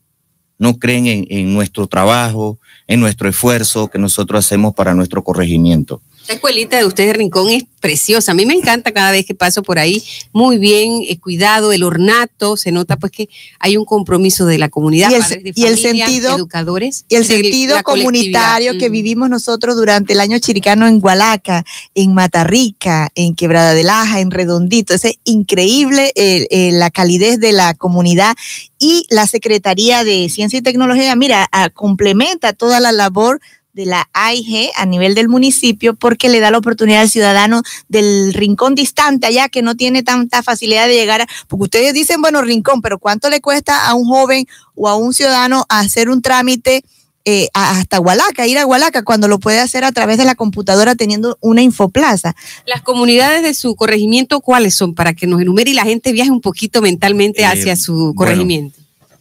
[0.58, 6.02] no creen en, en nuestro trabajo, en nuestro esfuerzo que nosotros hacemos para nuestro corregimiento.
[6.26, 8.32] La escuelita de ustedes, Rincón, es preciosa.
[8.32, 10.02] A mí me encanta cada vez que paso por ahí.
[10.32, 12.56] Muy bien eh, cuidado, el ornato.
[12.56, 15.64] Se nota pues que hay un compromiso de la comunidad, y el, padres de y
[15.66, 17.04] el sentido, educadores.
[17.10, 21.62] Y el sentido comunitario que vivimos nosotros durante el año chiricano en Gualaca,
[21.94, 24.94] en Matarrica, en Quebrada de Laja, en Redondito.
[24.94, 28.34] Es increíble eh, eh, la calidez de la comunidad
[28.78, 33.40] y la Secretaría de Ciencia y Tecnología, mira, a, complementa toda la labor
[33.74, 38.32] de la AIG a nivel del municipio porque le da la oportunidad al ciudadano del
[38.32, 42.40] rincón distante allá que no tiene tanta facilidad de llegar, a, porque ustedes dicen, bueno,
[42.42, 46.84] rincón, pero ¿cuánto le cuesta a un joven o a un ciudadano hacer un trámite?
[47.26, 50.94] Eh, hasta Hualaca, ir a Hualaca, cuando lo puede hacer a través de la computadora
[50.94, 52.36] teniendo una infoplaza.
[52.66, 54.94] Las comunidades de su corregimiento, ¿cuáles son?
[54.94, 58.76] Para que nos enumere y la gente viaje un poquito mentalmente eh, hacia su corregimiento.
[58.76, 59.14] Bueno,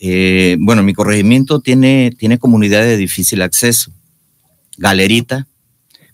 [0.00, 3.90] eh, bueno, mi corregimiento tiene, tiene comunidades de difícil acceso.
[4.78, 5.46] Galerita,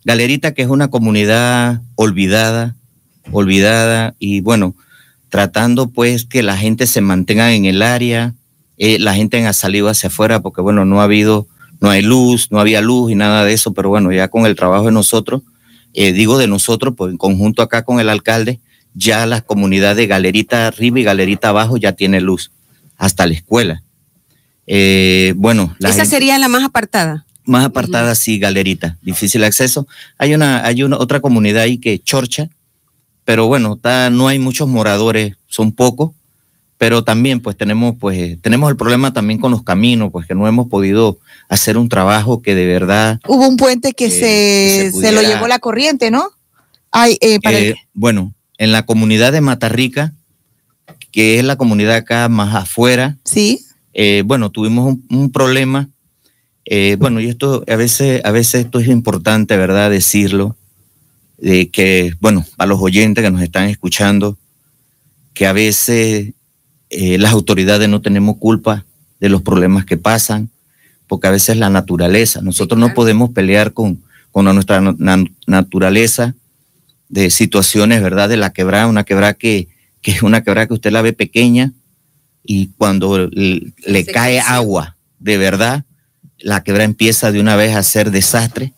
[0.05, 2.75] Galerita que es una comunidad olvidada,
[3.31, 4.75] olvidada y bueno,
[5.29, 8.35] tratando pues que la gente se mantenga en el área,
[8.79, 11.47] eh, la gente ha salido hacia afuera porque bueno, no ha habido,
[11.81, 14.57] no hay luz, no había luz y nada de eso, pero bueno, ya con el
[14.57, 15.43] trabajo de nosotros,
[15.95, 18.61] eh, digo de nosotros, pues en conjunto acá con el alcalde,
[18.95, 22.51] ya las comunidades de Galerita arriba y Galerita abajo ya tiene luz,
[22.97, 23.83] hasta la escuela.
[24.67, 29.87] Eh, bueno, la esa gente, sería la más apartada más apartada, sí, galerita, difícil acceso.
[30.19, 32.49] Hay una, hay una otra comunidad ahí que chorcha,
[33.25, 36.13] pero bueno, está, no hay muchos moradores, son pocos,
[36.79, 40.49] pero también pues tenemos, pues, tenemos el problema también con los caminos, pues que no
[40.49, 43.21] hemos podido hacer un trabajo que de verdad.
[43.29, 46.31] Hubo un puente que, eh, se, que se, pudiera, se, lo llevó la corriente, ¿no?
[46.91, 47.77] Ay, eh, para eh, el...
[47.95, 50.13] Bueno, en la comunidad de Matarrica,
[51.13, 53.17] que es la comunidad acá más afuera.
[53.25, 53.65] Sí.
[53.93, 55.89] Eh, bueno, tuvimos un, un problema
[56.65, 59.91] eh, bueno, y esto a veces, a veces esto es importante, ¿verdad?
[59.91, 60.57] Decirlo,
[61.39, 64.39] de que, bueno, a los oyentes que nos están escuchando,
[65.35, 66.35] que a veces
[66.91, 68.85] eh, las autoridades no tenemos culpa
[69.19, 70.51] de los problemas que pasan,
[71.09, 76.35] porque a veces la naturaleza, nosotros no podemos pelear con, con nuestra na naturaleza
[77.09, 78.29] de situaciones, ¿verdad?
[78.29, 79.69] De la quebrada, una quebrada que,
[80.01, 81.73] que es una quebrada que usted la ve pequeña
[82.45, 85.85] y cuando le, le cae agua, de verdad,
[86.43, 88.73] la quebrada empieza de una vez a ser desastre.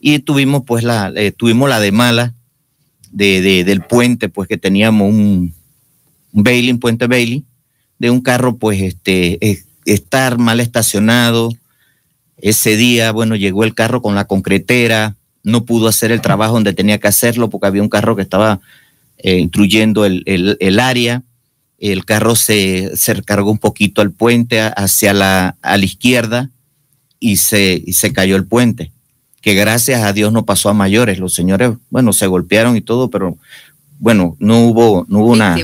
[0.00, 2.34] Y tuvimos pues la, eh, tuvimos la de mala
[3.10, 5.54] de, de, del puente, pues que teníamos un,
[6.32, 7.44] un Bailey, un puente Bailey,
[7.98, 11.52] de un carro pues este, estar mal estacionado.
[12.38, 16.72] Ese día, bueno, llegó el carro con la concretera, no pudo hacer el trabajo donde
[16.72, 18.60] tenía que hacerlo porque había un carro que estaba
[19.18, 21.22] eh, instruyendo el, el, el área
[21.80, 26.50] el carro se, se recargó un poquito al puente hacia la, a la izquierda
[27.20, 28.90] y se, y se cayó el puente,
[29.42, 31.18] que gracias a Dios no pasó a mayores.
[31.18, 33.36] Los señores, bueno, se golpearon y todo, pero
[33.98, 35.56] bueno, no hubo, no hubo una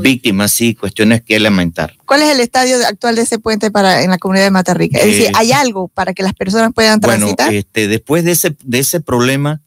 [0.00, 1.94] víctima, sí, cuestiones que lamentar.
[2.06, 4.98] ¿Cuál es el estadio actual de ese puente para en la comunidad de Matarrica?
[4.98, 7.48] Es decir, eh, ¿hay algo para que las personas puedan transitar?
[7.48, 9.60] Bueno, este, después de ese, de ese problema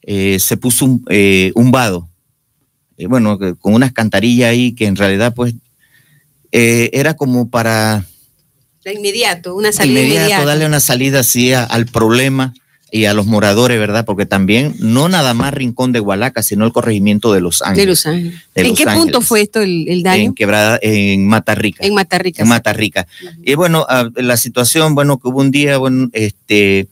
[0.00, 2.08] eh, se puso un, eh, un vado,
[3.08, 5.54] bueno, con unas cantarillas ahí que en realidad pues
[6.50, 8.06] era como para...
[8.86, 10.46] De inmediato, una salida inmediato.
[10.46, 12.54] darle una salida así al problema
[12.92, 14.04] y a los moradores, ¿verdad?
[14.04, 17.82] Porque también no nada más Rincón de Hualaca, sino el corregimiento de Los Ángeles.
[17.82, 18.34] De Los Ángeles.
[18.54, 20.26] ¿En qué punto fue esto el, daño?
[20.26, 21.84] En Quebrada, en Matarrica.
[21.84, 22.42] En Matarrica.
[22.44, 23.08] En Matarrica.
[23.42, 26.86] Y bueno, la situación, bueno, que hubo un día, bueno, este,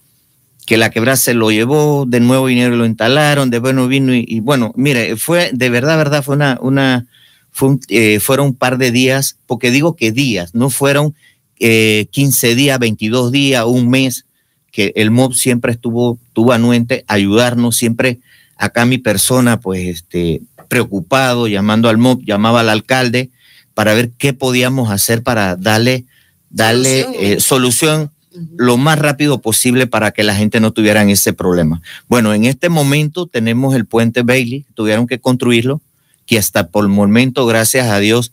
[0.67, 4.13] que la quebrada se lo llevó, de nuevo vinieron y lo instalaron, de bueno vino
[4.13, 7.07] y, bueno, mire, fue, de verdad, verdad, fue una, una,
[7.53, 11.15] fue eh, fueron un par de días, porque digo que días, no fueron
[11.59, 14.27] eh, 15 días, 22 días, un mes,
[14.71, 18.21] que el MOB siempre estuvo, tuvo anuente ayudarnos, siempre
[18.57, 23.31] acá mi persona, pues, este, preocupado, llamando al MOB, llamaba al alcalde
[23.75, 26.05] para ver qué podíamos hacer para darle,
[26.51, 31.81] darle solución, eh, lo más rápido posible para que la gente no tuviera ese problema.
[32.09, 35.81] Bueno, en este momento tenemos el puente Bailey, tuvieron que construirlo,
[36.27, 38.33] que hasta por el momento, gracias a Dios,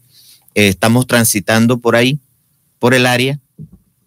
[0.55, 2.19] eh, estamos transitando por ahí,
[2.81, 3.39] por el área.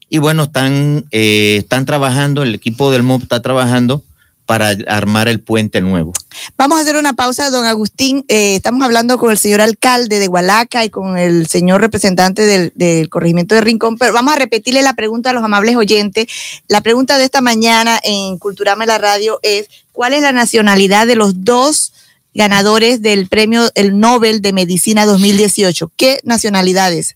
[0.08, 4.02] Y bueno, están, eh, están trabajando, el equipo del MOB está trabajando
[4.46, 6.12] para armar el puente nuevo.
[6.58, 8.24] Vamos a hacer una pausa, don Agustín.
[8.26, 13.08] Eh, estamos hablando con el señor alcalde de Hualaca y con el señor representante del,
[13.08, 16.26] corregimiento de Rincón, pero vamos a repetirle la pregunta a los amables oyentes.
[16.66, 21.14] La pregunta de esta mañana en Culturama la Radio es, ¿cuál es la nacionalidad de
[21.14, 21.92] los dos
[22.34, 25.92] ganadores del premio el Nobel de Medicina 2018?
[25.96, 27.14] ¿Qué nacionalidades?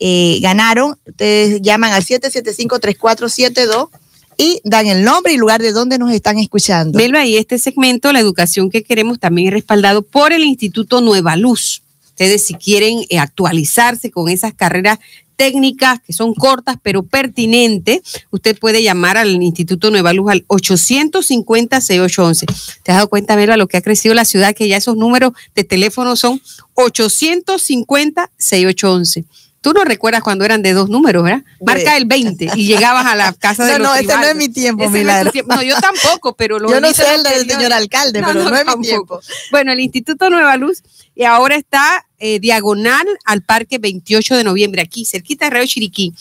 [0.00, 3.88] Eh, ganaron, ustedes llaman al 775-3472
[4.36, 6.96] y dan el nombre y lugar de donde nos están escuchando.
[6.96, 11.36] Melba, y este segmento, la educación que queremos, también es respaldado por el Instituto Nueva
[11.36, 11.82] Luz.
[12.10, 14.98] Ustedes si quieren eh, actualizarse con esas carreras
[15.38, 22.44] técnicas que son cortas pero pertinentes, usted puede llamar al Instituto Nueva Luz al 850-6811.
[22.82, 24.52] ¿Te has dado cuenta, Melba, lo que ha crecido la ciudad?
[24.54, 26.42] Que ya esos números de teléfono son
[26.74, 29.24] 850-6811.
[29.60, 31.42] Tú no recuerdas cuando eran de dos números, ¿verdad?
[31.60, 34.36] Marca el 20 y llegabas a la casa de no, los No, ese no es
[34.36, 35.32] mi tiempo, Milagro.
[35.46, 38.76] No, yo tampoco, pero lo Yo no sé el del señor alcalde, pero no, es
[38.76, 39.20] mi tiempo.
[39.50, 40.82] Bueno, el Instituto Nueva Luz
[41.14, 46.14] y ahora está eh, diagonal al Parque 28 de noviembre, aquí, cerquita de Río Chiriquí.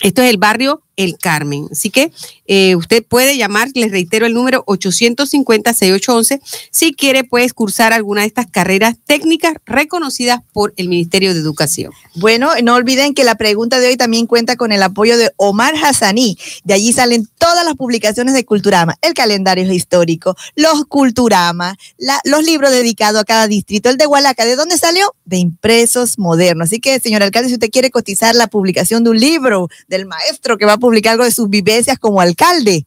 [0.00, 1.68] Esto es el barrio El Carmen.
[1.70, 2.12] Así que
[2.46, 8.26] eh, usted puede llamar, les reitero el número 850-6811, si quiere puede cursar alguna de
[8.26, 11.92] estas carreras técnicas reconocidas por el Ministerio de Educación.
[12.16, 15.74] Bueno, no olviden que la pregunta de hoy también cuenta con el apoyo de Omar
[15.76, 16.38] Hassani.
[16.64, 21.76] De allí salen todas las publicaciones de Culturama, el calendario histórico, los Culturama,
[22.24, 23.90] los libros dedicados a cada distrito.
[23.90, 25.14] El de Hualaca, ¿de dónde salió?
[25.24, 26.66] De impresos modernos.
[26.66, 30.58] Así que, señor alcalde, si usted quiere cotizar la publicación de un libro del maestro
[30.58, 32.86] que va a publicar algo de sus vivencias como alcalde,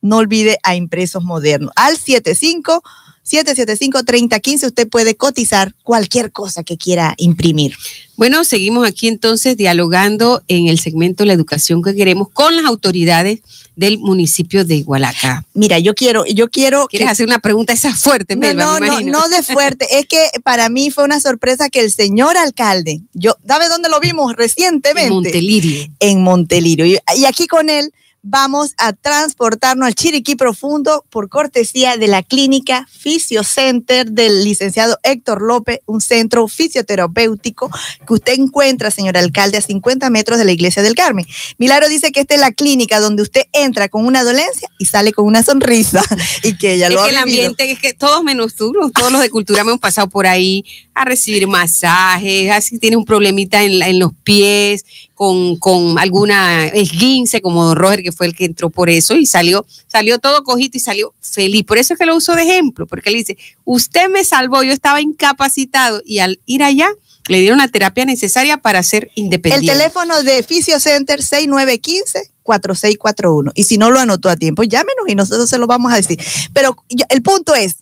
[0.00, 1.70] no olvide a Impresos Modernos.
[1.76, 2.82] Al 75
[3.28, 7.74] 775-3015 usted puede cotizar cualquier cosa que quiera imprimir.
[8.16, 12.64] Bueno, seguimos aquí entonces dialogando en el segmento de la educación que queremos con las
[12.64, 13.40] autoridades
[13.76, 15.44] del municipio de Igualaca.
[15.54, 16.88] Mira, yo quiero, yo quiero.
[16.88, 19.86] ¿Quieres hacer una pregunta esa fuerte, no, no, no, no de fuerte.
[19.98, 24.00] es que para mí fue una sorpresa que el señor alcalde, yo, ¿sabe dónde lo
[24.00, 25.06] vimos recientemente?
[25.06, 25.86] En Montelirio.
[26.00, 26.86] En Montelirio.
[26.86, 27.92] y aquí con él
[28.30, 35.40] vamos a transportarnos al Chiriquí Profundo por cortesía de la clínica Fisiocenter del licenciado Héctor
[35.40, 37.70] López, un centro fisioterapéutico
[38.06, 41.26] que usted encuentra, señor alcalde, a 50 metros de la iglesia del Carmen.
[41.56, 45.12] Milagro dice que esta es la clínica donde usted entra con una dolencia y sale
[45.12, 46.02] con una sonrisa
[46.42, 49.22] y que ella lo es que el ambiente es que todos menos tú, todos los
[49.22, 50.64] de cultura me hemos pasado por ahí
[50.98, 54.84] a recibir masajes, así tiene un problemita en, en los pies,
[55.14, 59.64] con, con alguna esguince, como Roger, que fue el que entró por eso, y salió,
[59.86, 61.64] salió todo cojito y salió feliz.
[61.64, 64.72] Por eso es que lo uso de ejemplo, porque él dice, usted me salvó, yo
[64.72, 66.88] estaba incapacitado, y al ir allá,
[67.28, 69.70] le dieron la terapia necesaria para ser independiente.
[69.70, 73.52] El teléfono de Fisiocenter 6915 4641.
[73.54, 76.18] Y si no lo anotó a tiempo, llámenos y nosotros se lo vamos a decir.
[76.54, 76.74] Pero
[77.10, 77.76] el punto es,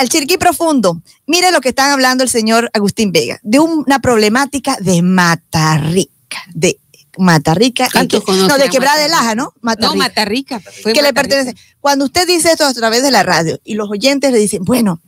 [0.00, 4.76] al Chiriquí Profundo, mire lo que están hablando el señor Agustín Vega, de una problemática
[4.80, 6.10] de Matarrica
[6.54, 6.78] de
[7.18, 7.88] Matarrica.
[7.94, 9.52] no, de Quebrada de Laja, ¿no?
[9.60, 9.92] Matarrica.
[9.92, 10.62] No, Matarrica.
[10.84, 11.54] que le pertenece.
[11.80, 15.00] Cuando usted dice esto a través de la radio y los oyentes le dicen, bueno,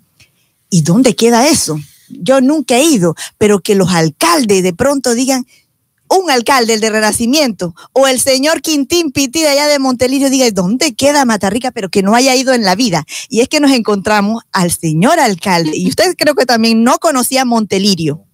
[0.69, 1.81] ¿y dónde queda eso?
[2.09, 5.47] Yo nunca he ido, pero que los alcaldes de pronto digan,
[6.19, 10.51] un alcalde, el de Renacimiento, o el señor Quintín Piti de allá de Montelirio diga,
[10.51, 11.71] ¿dónde queda Matarrica?
[11.71, 13.05] Pero que no haya ido en la vida.
[13.29, 15.77] Y es que nos encontramos al señor alcalde.
[15.77, 18.25] Y usted creo que también no conocía Montelirio.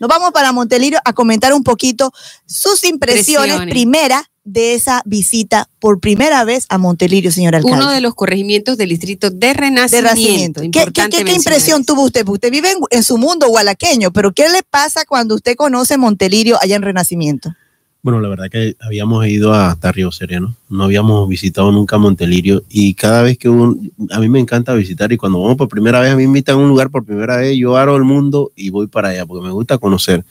[0.00, 2.12] Nos vamos para Montelirio a comentar un poquito
[2.46, 7.76] sus impresiones, primera de esa visita por primera vez a Montelirio, señor alcalde.
[7.76, 10.62] Uno de los corregimientos del distrito de Renacimiento.
[10.72, 12.26] ¿Qué, impresión tuvo usted?
[12.26, 16.76] Usted vive en, su mundo gualaqueño, pero ¿qué le pasa cuando usted conoce Montelirio allá
[16.76, 17.54] en Renacimiento?
[18.00, 22.94] Bueno, la verdad que habíamos ido hasta Río Sereno, no habíamos visitado nunca Montelirio y
[22.94, 26.12] cada vez que un, a mí me encanta visitar y cuando vamos por primera vez,
[26.12, 28.70] a mí me invitan a un lugar por primera vez, yo aro el mundo y
[28.70, 30.24] voy para allá porque me gusta conocer.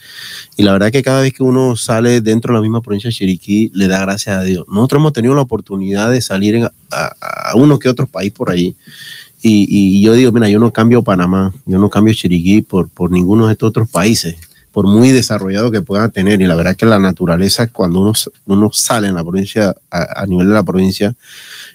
[0.56, 3.14] Y la verdad que cada vez que uno sale dentro de la misma provincia de
[3.14, 4.66] Chiriquí, le da gracias a Dios.
[4.70, 8.78] Nosotros hemos tenido la oportunidad de salir a, uno que otro país por allí.
[9.42, 13.12] Y, y, yo digo, mira, yo no cambio Panamá, yo no cambio Chiriquí por, por
[13.12, 14.38] ninguno de estos otros países
[14.78, 16.40] por muy desarrollado que puedan tener.
[16.40, 18.14] Y la verdad es que la naturaleza, cuando uno,
[18.46, 21.16] uno sale en la provincia, a, nivel de la provincia,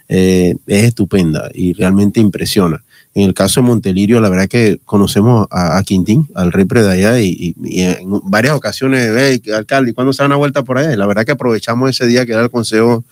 [0.08, 2.84] eh, es estupenda y realmente impresiona.
[3.12, 6.92] En el caso de Montelirio, la verdad es que conocemos a, Quintín, al rey de
[6.92, 10.92] allá, y, en varias ocasiones, hey, alcalde, ¿cuándo se da una vuelta por allá?
[10.92, 13.04] Y la verdad que aprovechamos ese día que era el Consejo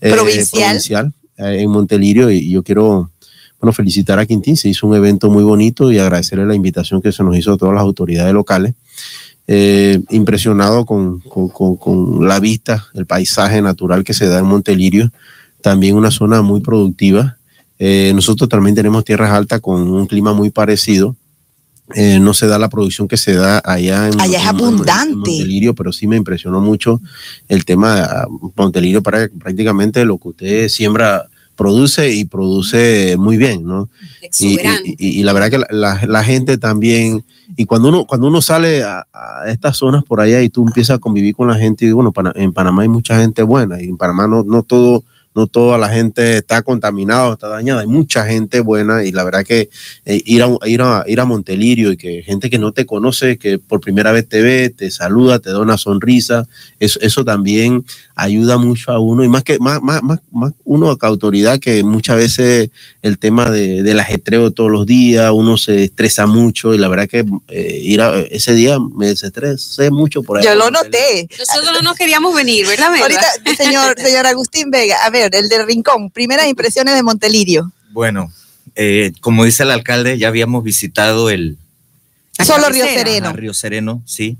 [0.00, 3.12] eh, Provincial, eh, en Montelirio, y yo quiero
[3.60, 7.12] bueno, felicitar a Quintín, se hizo un evento muy bonito y agradecerle la invitación que
[7.12, 8.74] se nos hizo a todas las autoridades locales.
[9.46, 11.20] Eh, impresionado con,
[12.26, 15.12] la vista, el paisaje natural que se da en Montelirio,
[15.60, 17.36] también una zona muy productiva.
[17.78, 21.16] Eh, nosotros también tenemos tierras altas con un clima muy parecido.
[21.96, 25.16] Eh, no se da la producción que se da allá en, allá es abundante.
[25.16, 27.00] Montelirio, pero sí me impresionó mucho
[27.48, 28.06] el tema de
[28.54, 31.28] Montelirio para prácticamente lo que usted siembra
[31.60, 33.90] produce y produce muy bien, ¿no?
[34.38, 37.22] Y, la verdad que la, gente también,
[37.54, 39.04] y cuando uno, cuando uno sale a,
[39.46, 42.54] estas zonas por allá y tú empiezas a convivir con la gente, y bueno, en
[42.54, 46.38] Panamá hay mucha gente buena, y en Panamá no, no todo no toda la gente
[46.38, 49.70] está contaminada, está dañada, hay mucha gente buena y la verdad que
[50.04, 53.38] eh, ir, a, ir, a, ir a Montelirio y que gente que no te conoce,
[53.38, 56.48] que por primera vez te ve, te saluda, te da una sonrisa,
[56.80, 57.84] eso, eso también
[58.16, 61.84] ayuda mucho a uno y más que más, más, más, más uno que autoridad que
[61.84, 62.70] muchas veces
[63.02, 67.08] el tema de, del ajetreo todos los días, uno se estresa mucho y la verdad
[67.08, 70.44] que eh, ir a, ese día me desestresé mucho por ahí.
[70.44, 71.28] Yo lo noté.
[71.38, 72.94] Nosotros no nos queríamos venir, ¿verdad?
[73.00, 77.72] Ahorita, señor, señor Agustín Vega, a ver, el de Rincón, primeras impresiones de Montelirio.
[77.92, 78.32] Bueno,
[78.74, 81.56] eh, como dice el alcalde, ya habíamos visitado el...
[82.44, 83.32] Solo Río Sereno.
[83.32, 84.38] Río Sereno, sí.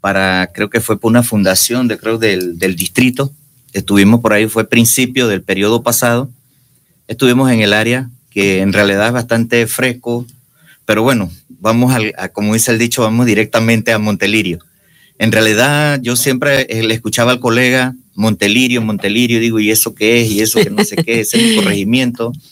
[0.00, 3.32] Para, creo que fue por una fundación de, creo, del, del distrito.
[3.72, 6.28] Estuvimos por ahí, fue principio del periodo pasado.
[7.08, 10.26] Estuvimos en el área que en realidad es bastante fresco,
[10.84, 14.58] pero bueno, vamos a, como dice el dicho, vamos directamente a Montelirio.
[15.18, 20.22] En realidad, yo siempre eh, le escuchaba al colega Montelirio, Montelirio, digo, ¿y eso qué
[20.22, 20.30] es?
[20.30, 21.34] ¿Y eso que no sé qué es?
[21.34, 22.32] el corregimiento.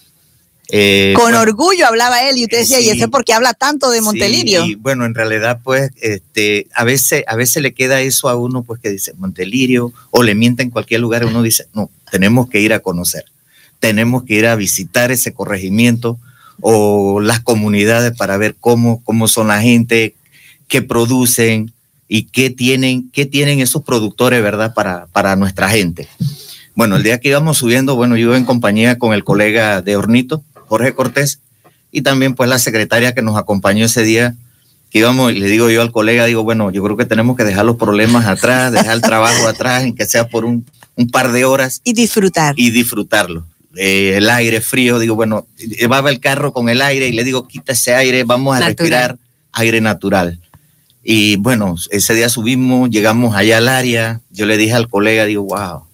[0.72, 4.00] Eh, Con orgullo hablaba él y usted decía, ¿y ese por qué habla tanto de
[4.00, 4.64] Montelirio?
[4.64, 8.62] y bueno, en realidad, pues, este, a veces, a veces le queda eso a uno,
[8.62, 12.60] pues, que dice Montelirio, o le miente en cualquier lugar, uno dice, no, tenemos que
[12.60, 13.24] ir a conocer,
[13.80, 16.20] tenemos que ir a visitar ese corregimiento
[16.60, 20.14] o las comunidades para ver cómo, cómo son la gente,
[20.68, 21.72] que producen,
[22.12, 24.74] y qué tienen, qué tienen esos productores, ¿verdad?
[24.74, 26.08] Para, para nuestra gente.
[26.74, 30.42] Bueno, el día que íbamos subiendo, bueno, yo en compañía con el colega de Hornito,
[30.66, 31.38] Jorge Cortés,
[31.92, 34.34] y también pues la secretaria que nos acompañó ese día,
[34.90, 37.44] que íbamos, y le digo yo al colega, digo, bueno, yo creo que tenemos que
[37.44, 41.30] dejar los problemas atrás, dejar el trabajo atrás, en que sea por un, un par
[41.30, 41.80] de horas.
[41.84, 42.58] Y disfrutar.
[42.58, 43.46] Y disfrutarlo.
[43.76, 47.46] Eh, el aire frío, digo, bueno, llevaba el carro con el aire y le digo,
[47.46, 49.16] quita ese aire, vamos a respirar
[49.52, 50.40] aire natural.
[51.02, 55.44] Y bueno, ese día subimos, llegamos allá al área, yo le dije al colega, digo,
[55.44, 55.84] wow.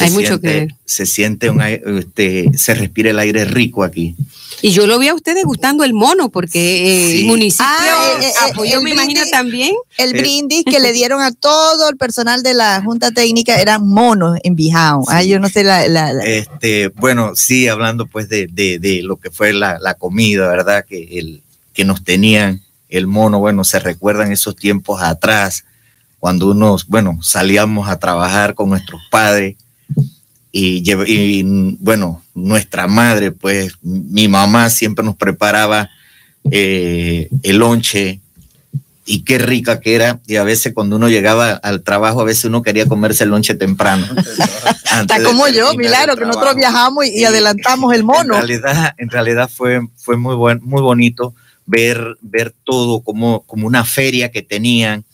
[0.00, 4.16] Hay mucho que Se siente un este, se respira el aire rico aquí.
[4.60, 8.26] Y yo lo vi a ustedes gustando el mono, porque eh, el municipio ah, eh,
[8.26, 9.74] eh, apoyó, me imagino también.
[9.98, 14.38] El brindis que le dieron a todo el personal de la Junta Técnica eran monos
[14.42, 15.04] en Bijao.
[15.08, 15.84] Ah, yo no sé la,
[16.24, 20.84] Este, bueno, sí, hablando pues de, de, de lo que fue la, la, comida, ¿verdad?
[20.88, 21.42] Que, el,
[21.74, 22.62] que nos tenían
[22.96, 25.64] el mono, bueno, se recuerdan esos tiempos atrás,
[26.18, 29.56] cuando unos, bueno, salíamos a trabajar con nuestros padres
[30.52, 31.42] y,
[31.80, 35.90] bueno, nuestra madre, pues mi mamá siempre nos preparaba
[36.50, 38.20] eh, el lonche
[39.04, 40.20] y qué rica que era.
[40.26, 43.56] Y a veces cuando uno llegaba al trabajo, a veces uno quería comerse el lonche
[43.56, 44.06] temprano.
[45.00, 48.36] Está como yo, milagro, que nosotros viajamos y, adelantamos el mono.
[48.36, 51.34] En realidad, en realidad fue, fue muy, buen, muy bonito
[51.66, 55.04] ver, ver todo como, como una feria que tenían,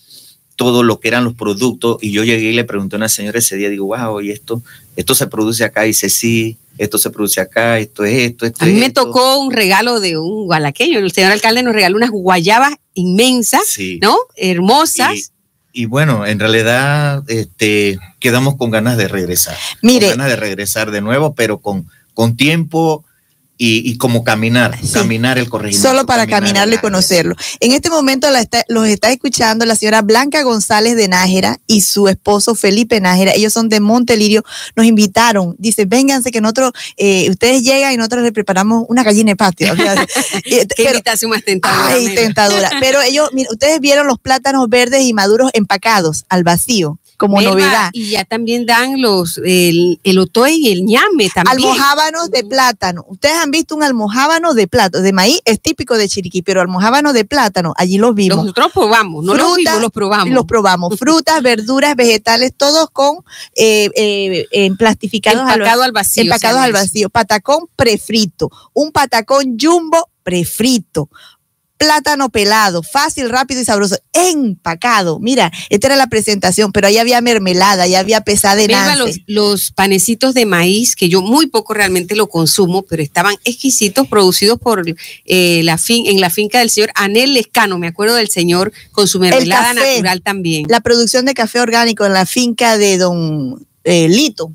[0.56, 3.38] todo lo que eran los productos y yo llegué y le pregunté a una señora
[3.38, 4.62] ese día, digo, wow, y esto,
[4.96, 8.64] esto se produce acá, y dice, sí, esto se produce acá, esto es esto, esto
[8.64, 9.06] A mí me esto.
[9.06, 13.98] tocó un regalo de un gualaqueño, el señor alcalde nos regaló unas guayabas inmensas, Sí.
[14.02, 14.16] ¿no?
[14.36, 15.32] Hermosas.
[15.72, 19.56] Y, y bueno, en realidad este, quedamos con ganas de regresar.
[19.82, 20.08] Mire.
[20.08, 23.04] Con ganas de regresar de nuevo, pero con, con tiempo
[23.62, 24.94] y, y como caminar, Sí.
[24.94, 25.86] caminar el corregimiento.
[25.86, 27.34] Solo para caminar caminarlo y conocerlo.
[27.60, 31.82] En este momento la está- los está escuchando la señora Blanca González de Nájera y
[31.82, 33.32] su esposo Felipe Nájera.
[33.34, 34.42] Ellos son de Montelirio.
[34.76, 35.54] Nos invitaron.
[35.58, 39.74] Dice, vénganse que nosotros, eh, ustedes llegan y nosotros les preparamos una gallina de patio.
[40.44, 41.94] Qué pero- invitación más tentadora.
[41.94, 42.70] Ay, tentadora.
[42.80, 47.50] Pero ellos, mira, ustedes vieron los plátanos verdes y maduros empacados al vacío, como Melba,
[47.50, 47.90] novedad.
[47.92, 51.68] Y ya también dan los, el, el otoy y el ñame también.
[51.68, 53.04] Almojábanos de plátano.
[53.08, 57.12] Ustedes han visto un almojábano de plátano, de maíz, es típico de Chiriquí, pero almojábano
[57.12, 58.38] de plátano, allí los vimos.
[58.38, 60.30] Nosotros probamos, no los vimos, los probamos.
[60.30, 60.98] Los probamos.
[60.98, 63.18] Frutas, verduras, vegetales, todos con
[63.54, 66.22] eh, eh, eh, plastificados Empacado al vacío.
[66.22, 67.10] empacados al vacío.
[67.10, 68.50] Patacón prefrito.
[68.72, 71.10] Un patacón jumbo prefrito.
[71.80, 73.96] Plátano pelado, fácil, rápido y sabroso.
[74.12, 75.18] Empacado.
[75.18, 78.22] Mira, esta era la presentación, pero ahí había mermelada, ahí había
[78.68, 78.96] nance.
[78.98, 84.06] los, los panecitos de maíz, que yo muy poco realmente lo consumo, pero estaban exquisitos,
[84.08, 84.84] producidos por
[85.24, 89.08] eh, la fin, en la finca del señor Anel Lescano, me acuerdo del señor, con
[89.08, 89.94] su mermelada café.
[89.94, 90.66] natural también.
[90.68, 94.52] La producción de café orgánico en la finca de Don eh, Lito.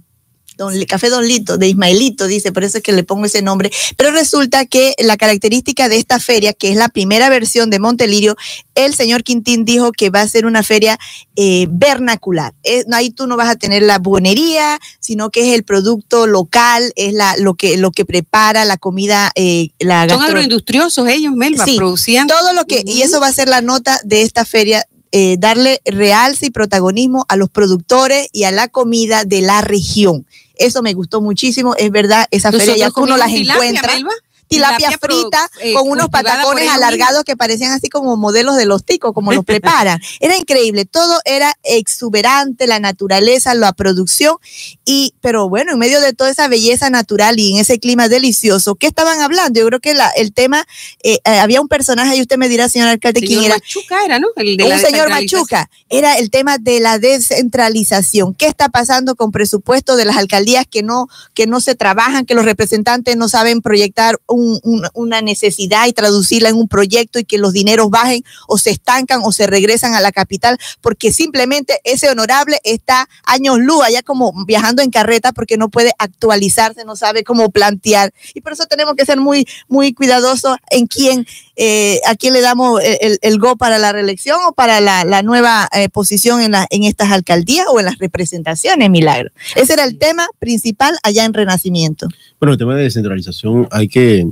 [0.58, 3.72] Don, Café Don Lito, de Ismaelito, dice, por eso es que le pongo ese nombre.
[3.98, 8.36] Pero resulta que la característica de esta feria, que es la primera versión de Montelirio,
[8.76, 10.98] el señor Quintín dijo que va a ser una feria
[11.36, 12.54] eh, vernacular.
[12.64, 16.28] Es- no, ahí tú no vas a tener la buonería, sino que es el producto
[16.28, 21.34] local, es la, lo, que, lo que prepara la comida, eh, la Son agroindustriosos ellos,
[21.34, 24.46] Melba, Sí, producían todo lo que, y eso va a ser la nota de esta
[24.46, 29.62] feria, eh, darle realce y protagonismo a los productores y a la comida de la
[29.62, 30.26] región.
[30.58, 33.96] Eso me gustó muchísimo, es verdad, esa feria ya tú no las comimos tilapia, encuentras.
[33.96, 34.14] Melba.
[34.48, 38.68] Tilapia tilapia pro- frita eh, con unos patacones alargados que parecían así como modelos de
[38.68, 40.00] los ticos, como los preparan.
[40.20, 44.38] Era increíble, todo era exuberante, la naturaleza, la producción,
[44.86, 48.76] y pero bueno, en medio de toda esa belleza natural y en ese clima delicioso,
[48.76, 49.60] ¿qué estaban hablando?
[49.60, 50.66] Yo creo que la- el tema,
[51.04, 53.56] eh, eh, había un personaje, y usted me dirá, señor alcalde, quién Señor era.
[53.56, 54.28] Machuca era, ¿no?
[54.36, 55.10] El de la un señor.
[55.10, 58.34] Machuca, era el tema de la descentralización.
[58.34, 62.36] ¿Qué está pasando con presupuesto de las alcaldías que no, que no se trabajan, que
[62.36, 67.24] los representantes no saben proyectar un- un- una necesidad y traducirla en un proyecto y
[67.26, 70.58] que los dineros bajen o se estancan o se regresan a la capital?
[70.82, 75.92] Porque simplemente ese honorable está años luz, allá como viajando en carreta porque no puede
[75.98, 78.14] actualizarse, no sabe cómo plantear.
[78.34, 81.26] Y por eso tenemos que ser muy, muy cuidadosos en quién
[81.58, 85.06] eh, a quién le damos el, el- el go para la reelección o para la,
[85.06, 89.30] la nueva eh, posición en, la, en estas alcaldías o en las representaciones, Milagro.
[89.56, 92.08] Ese era el tema principal allá en Renacimiento.
[92.40, 94.28] Bueno, el tema de descentralización hay que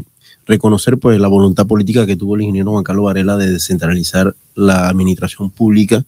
[0.46, 4.88] reconocer pues la voluntad política que tuvo el ingeniero Juan Carlos Varela de descentralizar la
[4.90, 6.04] administración pública.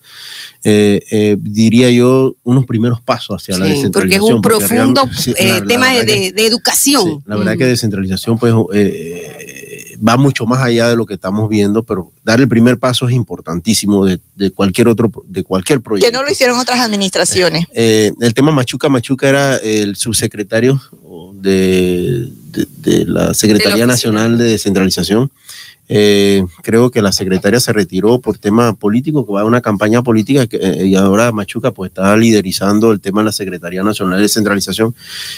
[0.64, 3.92] Eh, eh, diría yo unos primeros pasos hacia la descentralización.
[3.92, 7.04] porque es un porque profundo real- sí, eh, la- la tema de, que- de- educación.
[7.04, 7.58] Sí, la verdad Mm.
[7.58, 9.35] que descentralización pues eh,
[10.06, 13.14] va mucho más allá de lo que estamos viendo, pero dar el primer paso es
[13.16, 16.10] importantísimo de, de cualquier otro de cualquier proyecto.
[16.12, 17.66] Que no lo hicieron otras administraciones.
[17.74, 20.82] Eh, el tema Machuca Machuca era el subsecretario
[21.34, 23.86] de, de- de la Secretaría.
[23.86, 25.32] Nacional de Descentralización.
[25.88, 30.02] Eh, creo que la secretaria se retiró por tema político, que va a una campaña
[30.02, 34.18] política que, eh, y ahora Machuca pues está liderizando el tema de la Secretaría Nacional
[34.18, 34.96] de Descentralización.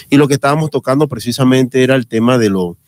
[0.08, 2.78] Y lo que estábamos tocando precisamente era el tema de, lo,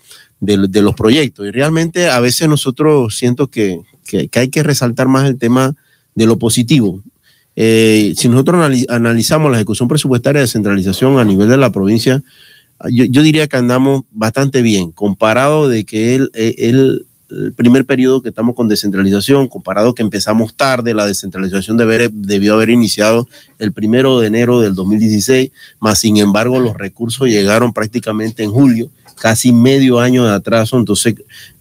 [0.41, 1.47] de, los proyectos.
[1.47, 5.75] Y realmente a veces nosotros siento que, que- hay que resaltar más el tema
[6.15, 7.03] de lo positivo.
[7.57, 12.23] Eh, si nosotros anali- analizamos la ejecución presupuestaria de descentralización a nivel de la provincia,
[12.91, 17.07] yo, yo diría que andamos bastante bien, comparado de que el, el,
[17.55, 22.55] primer periodo que estamos con descentralización, comparado que empezamos tarde, la descentralización debe haber- debió
[22.55, 23.29] haber iniciado
[23.59, 28.91] el primero de enero del 2016, más sin embargo los recursos llegaron prácticamente en julio,
[29.21, 31.15] casi medio año de atraso, entonces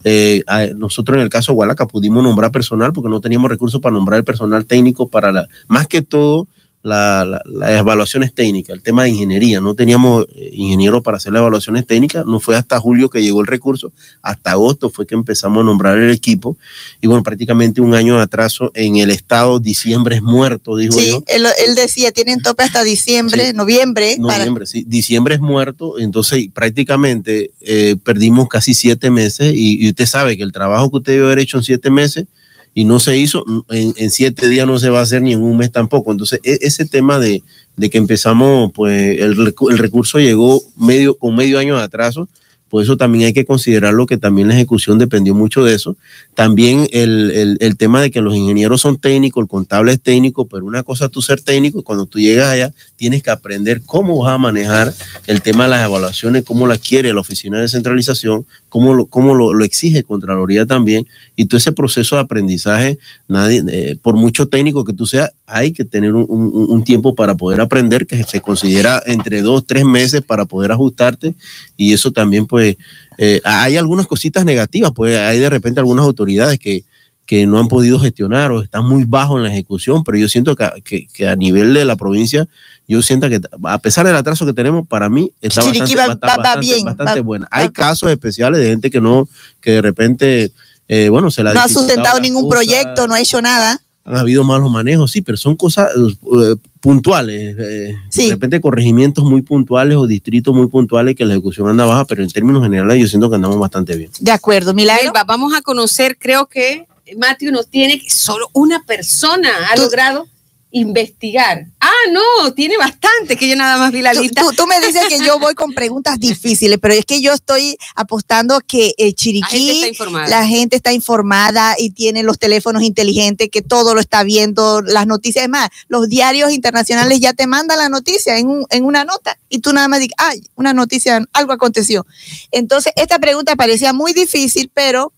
[0.05, 0.43] eh,
[0.78, 4.20] nosotros en el caso de Hualaca pudimos nombrar personal porque no teníamos recursos para nombrar
[4.20, 6.47] el personal técnico para la, más que todo
[6.82, 11.34] la- la- las evaluaciones técnicas, el tema de ingeniería, no teníamos eh, ingenieros para hacer
[11.34, 15.13] las evaluaciones técnicas, no fue hasta julio que llegó el recurso, hasta agosto fue que
[15.15, 16.57] empezamos a nombrar el equipo
[17.01, 21.09] y bueno, prácticamente un año de atraso en el estado, diciembre es muerto, dijo Sí,
[21.09, 21.23] yo.
[21.27, 23.53] él, él decía, tienen tope hasta diciembre, Sí.
[23.53, 24.15] noviembre.
[24.21, 24.86] para- Noviembre, sí.
[24.88, 30.43] Diciembre es muerto, entonces prácticamente eh, perdimos casi siete meses y, y usted sabe que
[30.43, 32.25] el trabajo que usted debe haber hecho en siete meses
[32.74, 35.57] y no se hizo, en, siete días no se va a hacer ni en un
[35.57, 36.11] mes tampoco.
[36.11, 37.41] Entonces, e, ese tema de,
[37.89, 42.30] que empezamos, pues el, el, recurso llegó medio, con medio año de atraso,
[42.70, 45.97] por eso también hay que considerarlo que también la ejecución dependió mucho de eso.
[46.36, 50.84] También el, tema de que los ingenieros son técnicos, el contable es técnico, pero una
[50.84, 54.38] cosa es tú ser técnico cuando tú llegas allá tienes que aprender cómo vas a
[54.38, 54.93] manejar
[55.26, 59.34] el tema de las evaluaciones, cómo las quiere la oficina de centralización, cómo lo, cómo
[59.34, 61.07] lo, exige Contraloría también.
[61.36, 65.72] Y todo ese proceso de aprendizaje, nadie, eh, por mucho técnico que tú seas, hay
[65.72, 70.22] que tener un, un, tiempo para poder aprender, que se considera entre dos, tres meses
[70.22, 71.34] para poder ajustarte.
[71.76, 72.76] Y eso también, pues,
[73.18, 76.84] eh, hay algunas cositas negativas, pues hay de repente algunas autoridades que,
[77.26, 80.57] que no han podido gestionar o están muy bajos en la ejecución, pero yo siento
[80.57, 82.49] que, que, a nivel de la provincia,
[82.86, 87.47] yo siento que a pesar del atraso que tenemos, para mí está bastante, buena.
[87.49, 89.30] Hay casos especiales de gente que no,
[89.62, 90.51] que de repente,
[90.89, 93.80] eh, bueno, se la No ha sustentado ningún proyecto, no ha hecho nada.
[94.05, 97.55] Han habido malos manejos, sí, pero son cosas eh, puntuales.
[97.59, 102.05] Eh, de repente corregimientos muy puntuales o distritos muy puntuales que la ejecución anda baja,
[102.05, 104.11] pero en términos generales yo siento que andamos bastante bien.
[104.19, 105.11] De acuerdo, Milagro.
[105.27, 106.87] Vamos a conocer, creo que
[107.17, 110.27] Matthew nos tiene que solo una persona ha logrado
[110.72, 111.65] investigar.
[111.80, 114.43] Ah, no, tiene bastante, que yo nada más vi la lista.
[114.55, 118.59] Tú, me dices que yo voy con preguntas difíciles, pero es que yo estoy apostando
[118.61, 119.91] que el Chiriquí,
[120.28, 125.07] la gente, está informada y tiene los teléfonos inteligentes, que todo lo está viendo, las
[125.07, 125.43] noticias.
[125.43, 129.59] Es más, los diarios internacionales ya te mandan la noticia en, en una nota y
[129.59, 132.05] tú nada más dices, ay, una noticia, algo aconteció.
[132.51, 135.13] Entonces, esta pregunta parecía muy difícil, pero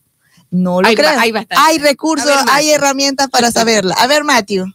[0.49, 1.09] no lo hay, creo.
[1.49, 3.95] Hay, recursos, hay herramientas para saberla.
[3.95, 4.65] A ver, Matthew.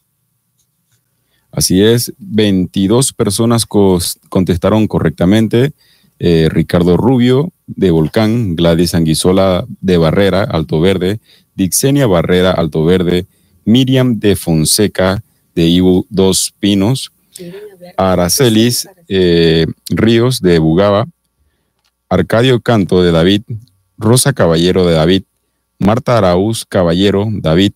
[1.57, 5.73] Así es, 22 personas contestaron correctamente.
[6.19, 11.19] Eh, Ricardo Rubio de Volcán, Gladys Anguizola de Barrera, Alto Verde,
[11.55, 13.25] Dixenia Barrera, Alto Verde,
[13.65, 15.23] Miriam de Fonseca
[15.55, 17.11] de Ibu Dos Pinos,
[17.97, 21.07] Aracelis eh, Ríos de Bugaba,
[22.11, 23.43] Arcadio Canto de David,
[23.97, 25.23] Rosa Caballero de David,
[25.79, 27.73] Marta Araúz Caballero, David,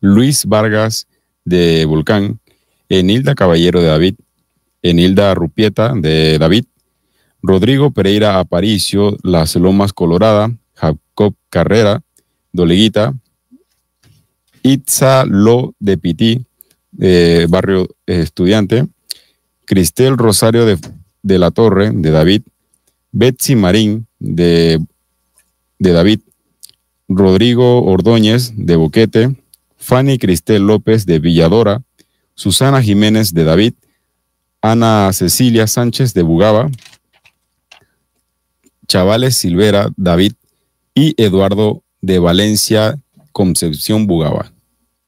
[0.00, 1.06] Luis Vargas
[1.44, 2.40] de Volcán,
[2.88, 4.14] Enilda Caballero de David,
[4.82, 6.64] Enilda Rupieta de David,
[7.42, 12.02] Rodrigo Pereira Aparicio, Las Lomas Colorada, Jacob Carrera,
[12.52, 13.14] Doleguita,
[14.62, 16.46] Itza Lo de Pití,
[17.48, 18.86] Barrio Estudiante,
[19.64, 20.78] Cristel Rosario de,
[21.22, 22.42] de, la Torre, de David,
[23.12, 24.80] Betsy Marín, de,
[25.78, 26.20] de David,
[27.08, 29.36] Rodrigo Ordóñez de Boquete,
[29.76, 31.82] Fanny Cristel López de Villadora,
[32.36, 33.74] Susana Jiménez de David,
[34.60, 36.70] Ana Cecilia Sánchez de Bugaba,
[38.86, 40.34] Chavales Silvera David
[40.94, 42.98] y Eduardo de Valencia
[43.32, 44.52] Concepción Bugaba.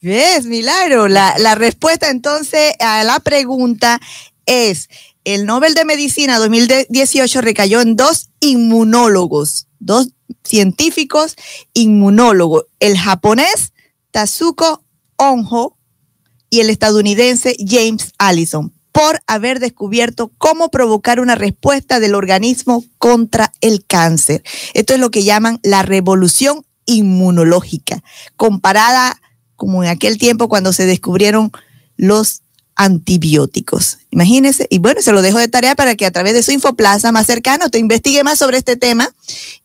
[0.00, 1.08] Es milagro.
[1.08, 4.00] La, respuesta entonces a la pregunta
[4.46, 4.88] es,
[5.24, 10.08] el Nobel de Medicina 2018 recayó en dos inmunólogos, dos
[10.44, 11.36] científicos
[11.74, 13.72] inmunólogos, el japonés
[14.10, 14.82] Tazuko
[15.16, 15.77] Onjo
[16.50, 23.52] y el estadounidense James Allison, por haber descubierto cómo provocar una respuesta del organismo contra
[23.60, 24.42] el cáncer.
[24.74, 28.02] Esto es lo que llaman la revolución inmunológica,
[28.36, 29.20] comparada
[29.56, 31.52] como en aquel tiempo cuando se descubrieron
[31.96, 32.42] los
[32.78, 33.98] antibióticos.
[34.10, 37.12] Imagínense, y bueno, se lo dejo de tarea para que a través de su infoplaza
[37.12, 39.12] más cercano te investigue más sobre este tema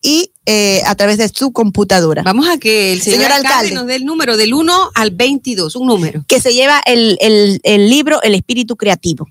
[0.02, 2.24] y eh, a través de su computadora.
[2.24, 5.88] Vamos a que el señor, alcalde, nos dé el número del 1 al 22, un
[5.88, 6.26] número.
[6.28, 9.28] Que se lleva el, el libro El espíritu creativo,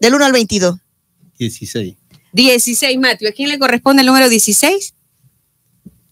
[0.00, 0.76] del 1 al 22.
[1.38, 1.94] 16.
[2.32, 3.28] 16, Mateo.
[3.28, 4.94] ¿A quién le corresponde el número 16?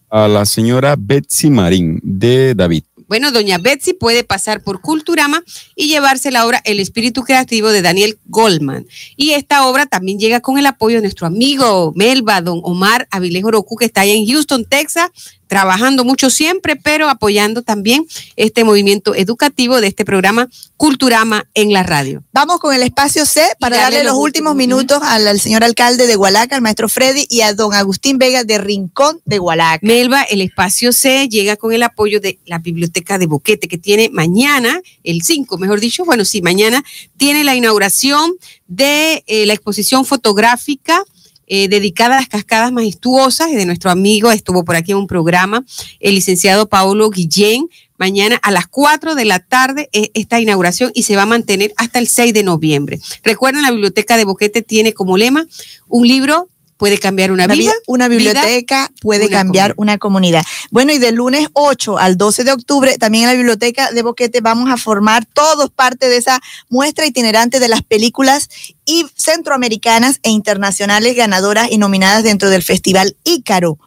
[0.09, 2.83] A la señora Betsy Marín de David.
[3.09, 5.43] Bueno, doña Betsy puede pasar por Culturama
[5.75, 8.85] y llevarse la obra El espíritu creativo de Daniel Goldman.
[9.17, 13.49] Y esta obra también llega con el apoyo de nuestro amigo Melba, don Omar Avilejo
[13.49, 15.09] Roku, que está allá en Houston, Texas,
[15.49, 20.47] trabajando mucho siempre, pero apoyando también este movimiento educativo de este programa
[20.77, 22.23] Culturama en la radio.
[22.31, 26.55] Vamos con el espacio C para darle, los, últimos minutos al, señor alcalde de Hualaca,
[26.55, 29.79] al maestro Freddy, y a don Agustín Vega de Rincón de Hualaca.
[29.81, 34.09] Melba, el espacio C llega con el apoyo de la Biblioteca de Boquete, que tiene
[34.13, 36.85] mañana, el 5, mejor dicho, bueno, sí, mañana
[37.17, 38.35] tiene la inauguración
[38.67, 41.03] de eh, la exposición fotográfica
[41.49, 45.65] eh, dedicada a las cascadas majestuosas de nuestro amigo, estuvo por aquí en un programa,
[45.99, 47.67] el licenciado Paulo Guillén.
[47.97, 51.73] Mañana a las 4 de la tarde es esta inauguración y se va a mantener
[51.75, 52.99] hasta el 6 de noviembre.
[53.23, 55.45] Recuerden, la biblioteca de Boquete tiene como lema
[55.89, 56.47] un libro
[56.79, 60.45] puede cambiar una, vida, Una biblioteca puede cambiar una comunidad.
[60.71, 64.39] Bueno, y del lunes 8 al 12 de octubre, también en la biblioteca de Boquete
[64.39, 68.47] vamos a formar todos parte de esa muestra itinerante de las películas
[68.85, 73.77] y centroamericanas e internacionales ganadoras y nominadas dentro del Festival Ícaro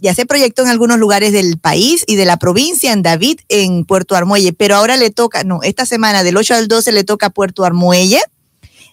[0.00, 3.84] ya se proyectó en algunos lugares del país y de la provincia, en David, en
[3.84, 7.30] Puerto Armuelle, pero ahora le toca, no, esta semana del 8 al 12 le toca
[7.30, 8.20] Puerto Armuelle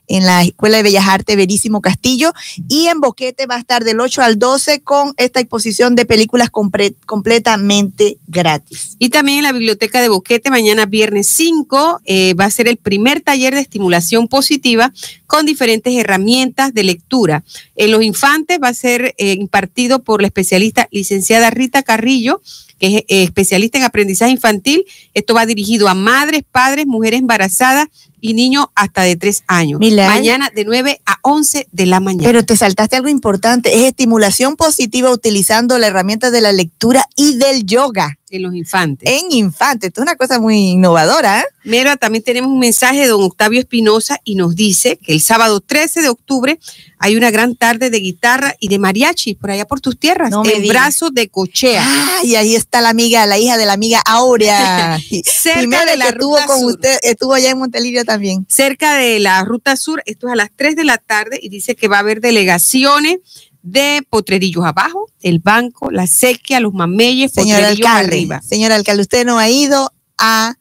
[0.07, 2.33] en la Escuela de Bellas Artes Verísimo Castillo
[2.67, 6.49] y en Boquete va a estar del 8 al 12 con esta exposición de películas
[6.49, 8.95] completamente gratis.
[8.99, 12.77] Y también en la Biblioteca de Boquete, mañana viernes 5, eh, va a ser el
[12.77, 14.93] primer taller de estimulación positiva
[15.27, 17.43] con diferentes herramientas de lectura.
[17.75, 22.41] En los infantes va a ser eh, impartido por la especialista licenciada Rita Carrillo
[22.85, 24.85] que es eh, especialista en aprendizaje infantil.
[25.13, 27.87] Esto va dirigido a madres, padres, mujeres embarazadas
[28.21, 29.79] y niños hasta de tres años.
[29.79, 32.27] Mañana de 9 a 11 de la mañana.
[32.27, 37.37] Pero te saltaste algo importante, es estimulación positiva utilizando la herramienta de la lectura y
[37.37, 38.17] del yoga.
[38.31, 39.07] En los infantes.
[39.07, 41.41] En infantes, esto es una cosa muy innovadora.
[41.41, 41.45] ¿eh?
[41.63, 45.59] Mira, también tenemos un mensaje de don Octavio Espinosa y nos dice que el sábado
[45.59, 46.59] 13 de octubre
[46.97, 50.43] hay una gran tarde de guitarra y de mariachi por allá por tus tierras, no
[50.43, 51.83] en Brazo de Cochea.
[51.85, 54.99] Ah, y ahí está la amiga, la hija de la amiga Aurea.
[55.23, 58.47] Cerca de la estuvo con usted, estuvo allá en Montelirio también.
[58.49, 61.75] Cerca de la Ruta Sur, esto es a las 3 de la tarde y dice
[61.75, 63.19] que va a haber delegaciones
[63.65, 68.41] de Potrerillos abajo, el banco, la sequía, los mameyes, señor Potrerillos alcalde, arriba.
[68.43, 70.55] Señor alcalde, usted no ha ido a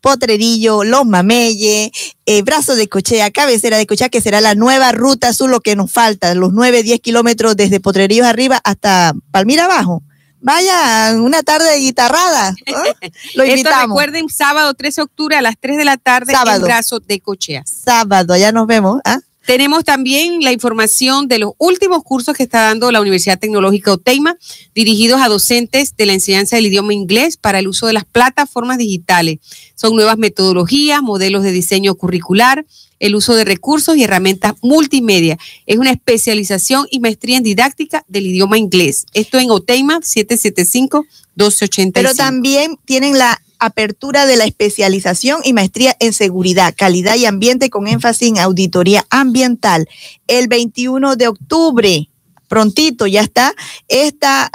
[0.00, 1.90] Potrerillo, Los Mameyes,
[2.24, 5.76] eh, Brazo de Cochea, Cabecera de Cochea, que será la nueva ruta azul, lo que
[5.76, 10.02] nos falta, los 9, 10 kilómetros desde Potrerillos arriba hasta Palmira abajo.
[10.40, 12.54] Vaya, una tarde de guitarrada.
[12.64, 12.72] ¿eh?
[13.34, 13.80] Lo invitamos.
[13.80, 16.56] Esto recuerden, sábado 13 de octubre a las 3 de la tarde sábado.
[16.56, 17.62] en Brazo de Cochea.
[17.66, 19.02] Sábado, allá nos vemos.
[19.04, 19.18] ¿ah?
[19.50, 24.36] Tenemos también la información de los últimos cursos que está dando la Universidad Tecnológica Oteima,
[24.76, 28.78] dirigidos a docentes de la enseñanza del idioma inglés para el uso de las plataformas
[28.78, 29.40] digitales.
[29.74, 32.64] Son nuevas metodologías, modelos de diseño curricular,
[33.00, 35.36] el uso de recursos y herramientas multimedia.
[35.66, 39.04] Es una especialización y maestría en didáctica del idioma inglés.
[39.14, 41.92] Esto en Oteima 775 285.
[41.94, 47.70] Pero también tienen la apertura de la especialización y maestría en seguridad, calidad y ambiente
[47.70, 49.88] con énfasis en auditoría ambiental.
[50.26, 52.08] El 21 de octubre,
[52.48, 53.54] prontito ya está,
[53.86, 54.50] esta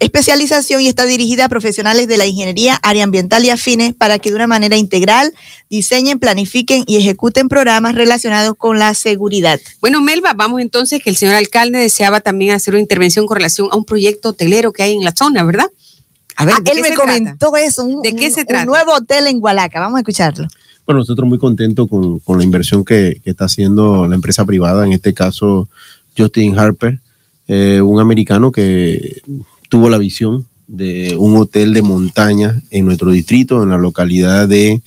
[0.00, 4.30] especialización y está dirigida a profesionales de la ingeniería, área ambiental y afines para que
[4.30, 5.32] de una manera integral
[5.70, 9.60] diseñen, planifiquen y ejecuten programas relacionados con la seguridad.
[9.80, 13.68] Bueno, Melba, vamos entonces que el señor alcalde deseaba también hacer una intervención con relación
[13.70, 15.70] a un proyecto hotelero que hay en la zona, ¿verdad?
[16.36, 17.88] A ver, ah, él me comentó eso.
[18.02, 18.64] ¿De qué se trata?
[18.64, 19.80] Un nuevo hotel en Hualaca.
[19.80, 20.46] Vamos a escucharlo.
[20.84, 24.86] Bueno, nosotros muy contentos con, con la inversión que, que, está haciendo la empresa privada,
[24.86, 25.68] en este caso
[26.16, 27.00] Justin Harper,
[27.48, 29.20] eh, un americano que
[29.68, 34.82] tuvo la visión de un hotel de montaña en nuestro distrito, en la localidad de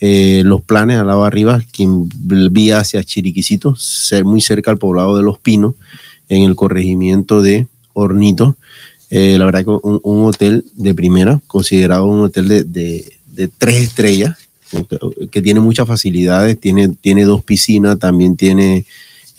[0.00, 2.08] eh, Los Planes, al lado arriba, quien
[2.50, 5.74] vía hacia Chiriquicito, ser muy cerca al poblado de Los Pinos,
[6.28, 8.56] en el corregimiento de Hornito.
[9.10, 13.48] Eh, la verdad que un, un, hotel de primera, considerado un hotel de, de, de,
[13.48, 14.36] tres estrellas,
[15.30, 18.84] que tiene muchas facilidades, tiene, tiene dos piscinas, también tiene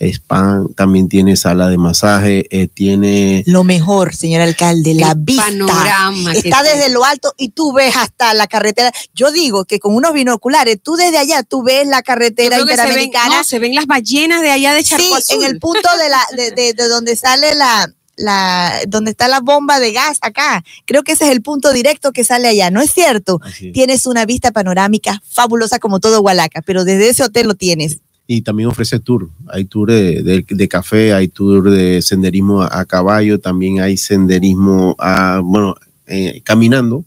[0.00, 3.44] spa, también tiene sala de masaje, eh, tiene...
[3.46, 5.44] Lo mejor, señor alcalde, la vista.
[5.44, 8.92] Panorama Está desde lo alto y tú ves hasta la carretera.
[9.14, 13.24] Yo digo que con unos binoculares, tú desde allá, tú ves la carretera interamericana.
[13.24, 15.88] Se ven, no, se ven las ballenas de allá de Charco Sí, en el punto
[15.98, 20.18] de, la, de, de, de donde sale la la, donde está la bomba de gas
[20.20, 20.62] acá.
[20.86, 23.40] Creo que ese es el punto directo que sale allá, ¿no es cierto?
[23.72, 27.98] Tienes una vista panorámica fabulosa como todo Hualaca, pero desde ese hotel lo tienes.
[28.26, 29.28] Y también ofrece tour.
[29.48, 33.96] Hay tour de, de, de café, hay tour de senderismo a, a, caballo, también hay
[33.96, 35.74] senderismo a, bueno,
[36.06, 37.04] eh, caminando.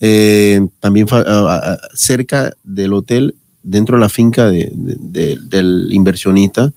[0.00, 6.72] Eh, también uh, cerca del hotel, dentro de la finca de, del inversionista,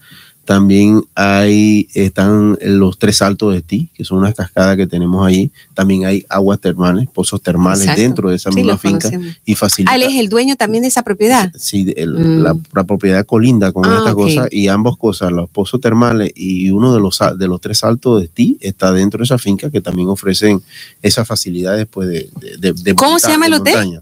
[0.48, 5.52] también hay, están los tres saltos de ti, que son unas cascadas que tenemos ahí.
[5.74, 8.02] También hay aguas termales, pozos termales Exacto.
[8.02, 9.12] dentro de esa sí, misma finca.
[9.44, 9.92] Y facilita.
[9.92, 11.52] Ah, él es el dueño también de esa propiedad.
[11.58, 12.44] Sí, el, mm.
[12.44, 14.36] la, la, propiedad colinda con ah, estas okay.
[14.36, 14.54] cosas.
[14.54, 18.30] Y ambas cosas, los pozos termales y uno de los, de los tres saltos de
[18.30, 20.64] ti, está dentro de esa finca que también ofrecen
[21.02, 24.00] esas facilidades pues, de, de, de ¿Cómo monta, se llama el hotel?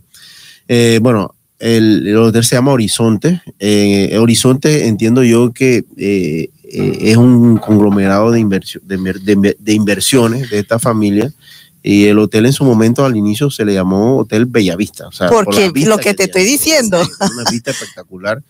[0.68, 3.42] Eh, bueno, el, el, hotel se llama Horizonte.
[3.60, 9.74] Eh, Horizonte entiendo yo que eh, eh, es un conglomerado de, inversión, de, de, de,
[9.74, 11.32] inversiones de esta familia.
[11.82, 15.08] Y el hotel en su momento al inicio se le llamó Hotel Bellavista.
[15.08, 17.00] O sea, Porque por lo que, que te estoy diciendo.
[17.00, 18.42] una vista espectacular.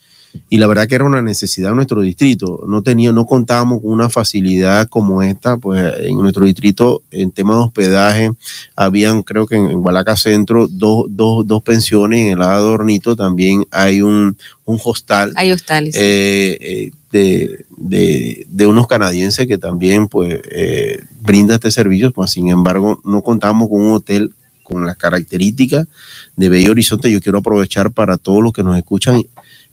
[0.50, 2.64] Y la verdad que era una necesidad en nuestro distrito.
[2.68, 7.56] No tenía, no contábamos con una facilidad como esta, pues en nuestro distrito en tema
[7.56, 8.32] de hospedaje
[8.76, 13.16] habían, creo que en, Gualaca Centro, dos, dos, dos pensiones, en el lado de Hornito
[13.16, 15.34] también hay un, un hostal.
[15.36, 15.96] Hay hostales.
[15.96, 22.32] Eh, eh, de, de, de, unos canadienses que también pues eh, brinda este servicio, pues
[22.32, 24.34] sin embargo no contamos con un hotel
[24.66, 25.88] con las características
[26.36, 27.12] de Bello Horizonte.
[27.12, 29.24] Yo quiero aprovechar para todos los que nos escuchan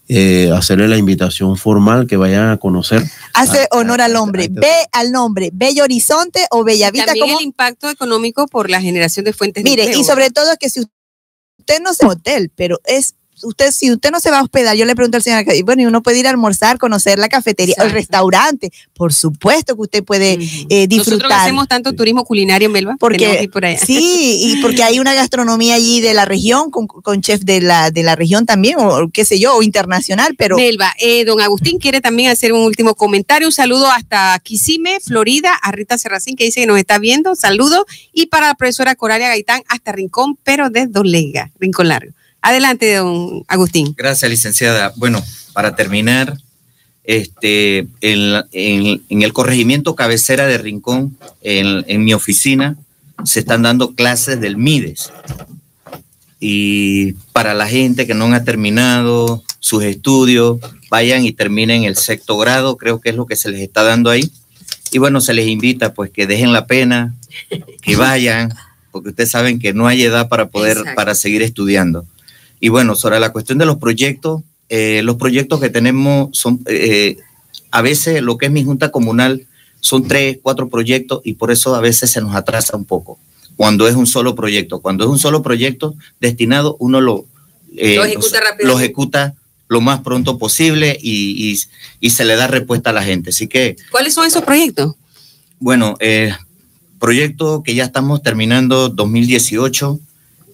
[0.09, 3.03] eh, hacerle la invitación formal que vayan a conocer.
[3.35, 4.49] Hace honor al hombre.
[4.51, 7.07] Ve al nombre, Bello Horizonte o Bellavita.
[7.07, 10.71] También el impacto económico por la generación de fuentes Mire, de y sobre todo que
[10.71, 14.77] si usted no es hotel, pero es usted, si usted no se va a hospedar,
[14.77, 17.75] yo le pregunto al señor, bueno, y uno puede ir a almorzar, conocer la cafetería,
[17.79, 20.33] el restaurante, por supuesto que usted puede
[20.69, 21.19] eh, disfrutar.
[21.19, 26.01] Nosotros hacemos tanto turismo culinario, Melba, porque por sí, y porque hay una gastronomía allí
[26.01, 29.39] de la región, con, con chef de la, de la región también, o qué sé
[29.39, 30.57] yo, o internacional, pero...
[30.57, 35.53] Melba, eh, don Agustín quiere también hacer un último comentario, un saludo hasta Quisime, Florida,
[35.55, 39.29] a Rita Serracín, que dice que nos está viendo, saludo, y para la profesora Coralia
[39.29, 42.13] Gaitán, hasta Rincón, pero de Dolega, Rincón Largo.
[42.43, 43.95] Adelante, don Agustín.
[43.97, 44.93] Gracias, licenciada.
[44.97, 45.23] Bueno,
[45.53, 46.37] para terminar,
[47.05, 52.77] este, en, el corregimiento cabecera de Rincón, en, mi oficina,
[53.25, 55.13] se están dando clases del MIDES.
[56.41, 60.59] Y para la gente que no ha terminado sus estudios,
[60.91, 64.11] vayan y terminen el sexto grado, creo que es lo que se les está dando
[64.11, 64.29] ahí.
[64.91, 67.15] Y bueno, se les invita pues que dejen la pena,
[67.81, 68.53] que vayan,
[68.91, 72.05] porque ustedes saben que no hay edad para poder, para seguir estudiando.
[72.63, 77.17] Y bueno, sobre la cuestión de los proyectos, eh, los proyectos que tenemos son, eh,
[77.73, 79.49] a veces lo que es mi junta comunal
[79.81, 83.19] son tres, cuatro proyectos y por eso a veces se nos atrasa un poco
[83.57, 84.81] cuando es un solo proyecto.
[84.81, 87.27] Cuando es un solo proyecto destinado, uno lo,
[87.77, 89.35] eh, lo, ejecuta, lo ejecuta
[89.67, 91.59] lo más pronto posible y,
[92.01, 93.31] y, se le da respuesta a la gente.
[93.31, 93.75] Así que...
[93.91, 94.95] ¿Cuáles son esos proyectos?
[95.59, 96.33] Bueno, eh,
[97.01, 99.99] proyecto que ya estamos terminando 2018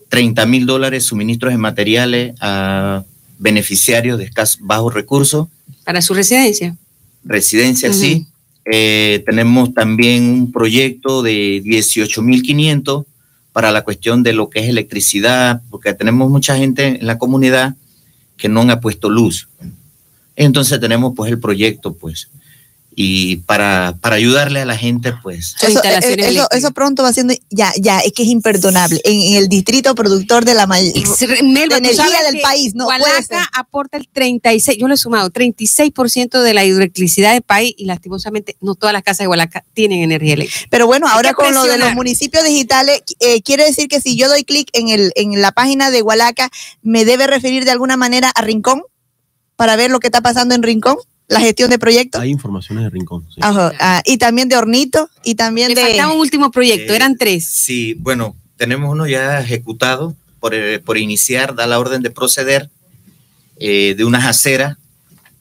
[0.09, 3.05] 30 mil dólares suministros de materiales a
[3.39, 5.49] beneficiarios de escasos bajos recursos.
[5.85, 6.77] ¿Para su residencia?
[7.25, 8.27] Residencia, sí.
[8.71, 13.07] Eh, tenemos también un proyecto de 18 mil 500
[13.53, 17.75] para la cuestión de lo que es electricidad, porque tenemos mucha gente en la comunidad
[18.37, 19.49] que no han puesto luz.
[20.37, 22.29] Entonces tenemos pues el proyecto pues
[23.01, 25.55] y para, para ayudarle a la gente, pues.
[25.63, 29.01] Eso, eh, eso, pronto va siendo, ya, ya, es que es imperdonable.
[29.05, 31.05] En, el distrito productor de la mayoría
[31.77, 36.65] energía del país, no Gualaca aporta el 36, yo lo he sumado, 36% de la
[36.65, 40.67] hidroelectricidad del país y lastimosamente no todas las casas de Gualaca tienen energía eléctrica.
[40.69, 44.29] Pero bueno, ahora con lo de los municipios digitales, eh, quiere decir que si yo
[44.29, 46.51] doy clic en, el, en la página de Gualaca,
[46.83, 48.83] ¿me debe referir de alguna manera a Rincón
[49.55, 50.97] para ver lo que está pasando en Rincón?
[51.29, 52.21] La gestión de proyectos.
[52.21, 53.27] Hay informaciones de Rincón.
[53.41, 55.81] Ah, y también de Hornito y también de...
[55.81, 57.47] faltaba un último proyecto, eran tres.
[57.47, 62.71] Sí, bueno, tenemos uno ya ejecutado por, eh, por iniciar, da la orden de proceder
[63.59, 64.77] eh, de unas aceras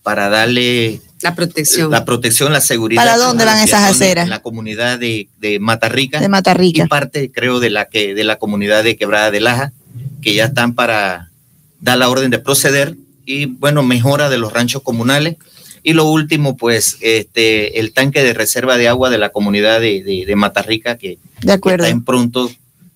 [0.03, 1.01] para darle...
[1.21, 1.89] La protección.
[1.89, 3.03] La protección, la seguridad.
[3.03, 4.25] ¿Para dónde van esas aceras?
[4.25, 6.19] En la comunidad de, de Matarrica.
[6.19, 6.83] De Matarrica.
[6.83, 9.73] Y parte, creo, de la, que, de la comunidad de Quebrada de Laja,
[10.21, 11.31] que ya están para
[11.79, 15.37] dar la orden de proceder y, bueno, mejora de los ranchos comunales
[15.83, 20.25] y lo último, pues, este, el tanque de reserva de agua de la comunidad de,
[20.25, 21.85] de, Matarrica, que, de acuerdo.
[21.85, 22.49] está en pronto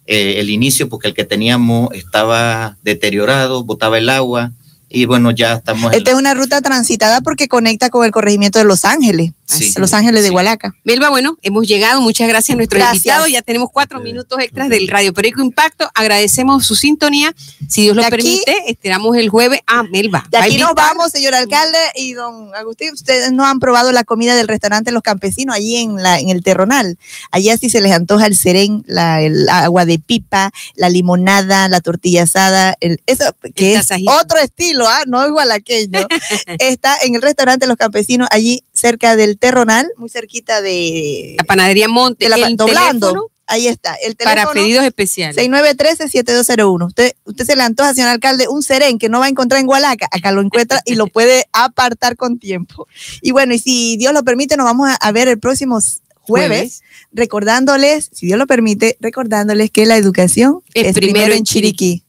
[0.08, 4.52] eh, el inicio, porque el que teníamos estaba deteriorado, botaba el agua,
[4.94, 5.94] y bueno, ya estamos.
[5.94, 9.32] Esta es una ruta transitada porque conecta con el corregimiento de Los Ángeles,
[9.78, 10.76] Los Ángeles de Hualaca.
[10.84, 12.02] Melba, bueno, hemos llegado.
[12.02, 13.30] Muchas gracias a nuestros invitados.
[13.30, 15.90] Ya tenemos cuatro minutos extras del Radio Perico Impacto.
[15.94, 17.34] Agradecemos su sintonía.
[17.70, 20.26] Si Dios lo permite, esperamos el jueves a Melba.
[20.30, 22.94] De aquí nos vamos, señor alcalde y don Agustín.
[22.94, 26.44] Ustedes no han probado la comida del restaurante Los Campesinos allí en, la, en el
[26.44, 26.98] Terronal.
[27.32, 31.80] Allí así se les antoja el serén, la, el agua de pipa, la limonada, la
[31.80, 33.24] tortilla asada, el, eso
[33.56, 36.08] que es otro estilo Ah, no es gualaqueño,
[36.60, 41.36] está en el restaurante Los Campesinos, allí cerca del Terronal, muy cerquita de...
[41.38, 43.32] La panadería Monte, la, el doblando.
[43.52, 44.44] Ahí está, el teléfono.
[44.44, 45.36] Para pedidos especiales.
[45.46, 46.88] 6913-7201.
[46.88, 49.68] Usted, usted se le antoja, señor alcalde, un serén que no va a encontrar en
[49.68, 50.08] Gualaca.
[50.10, 52.88] Acá lo encuentra y lo puede apartar con tiempo.
[53.22, 55.80] Y bueno, y si Dios lo permite, nos vamos a, ver el próximo
[56.22, 62.06] jueves, recordándoles, si Dios lo permite, recordándoles que la educación es, primero, en Chiriquí.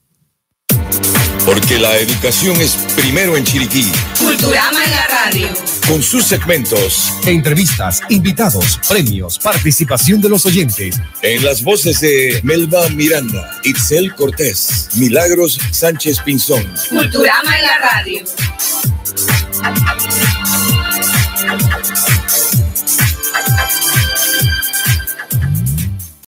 [1.45, 3.91] Porque la educación es primero en Chiriquí.
[4.19, 5.49] Culturama en la radio.
[5.89, 7.13] Con sus segmentos.
[7.27, 11.01] Entrevistas, invitados, premios, participación de los oyentes.
[11.21, 16.65] En las voces de Melba Miranda, Itzel Cortés, Milagros Sánchez Pinzón.
[16.89, 18.23] Culturama en la radio.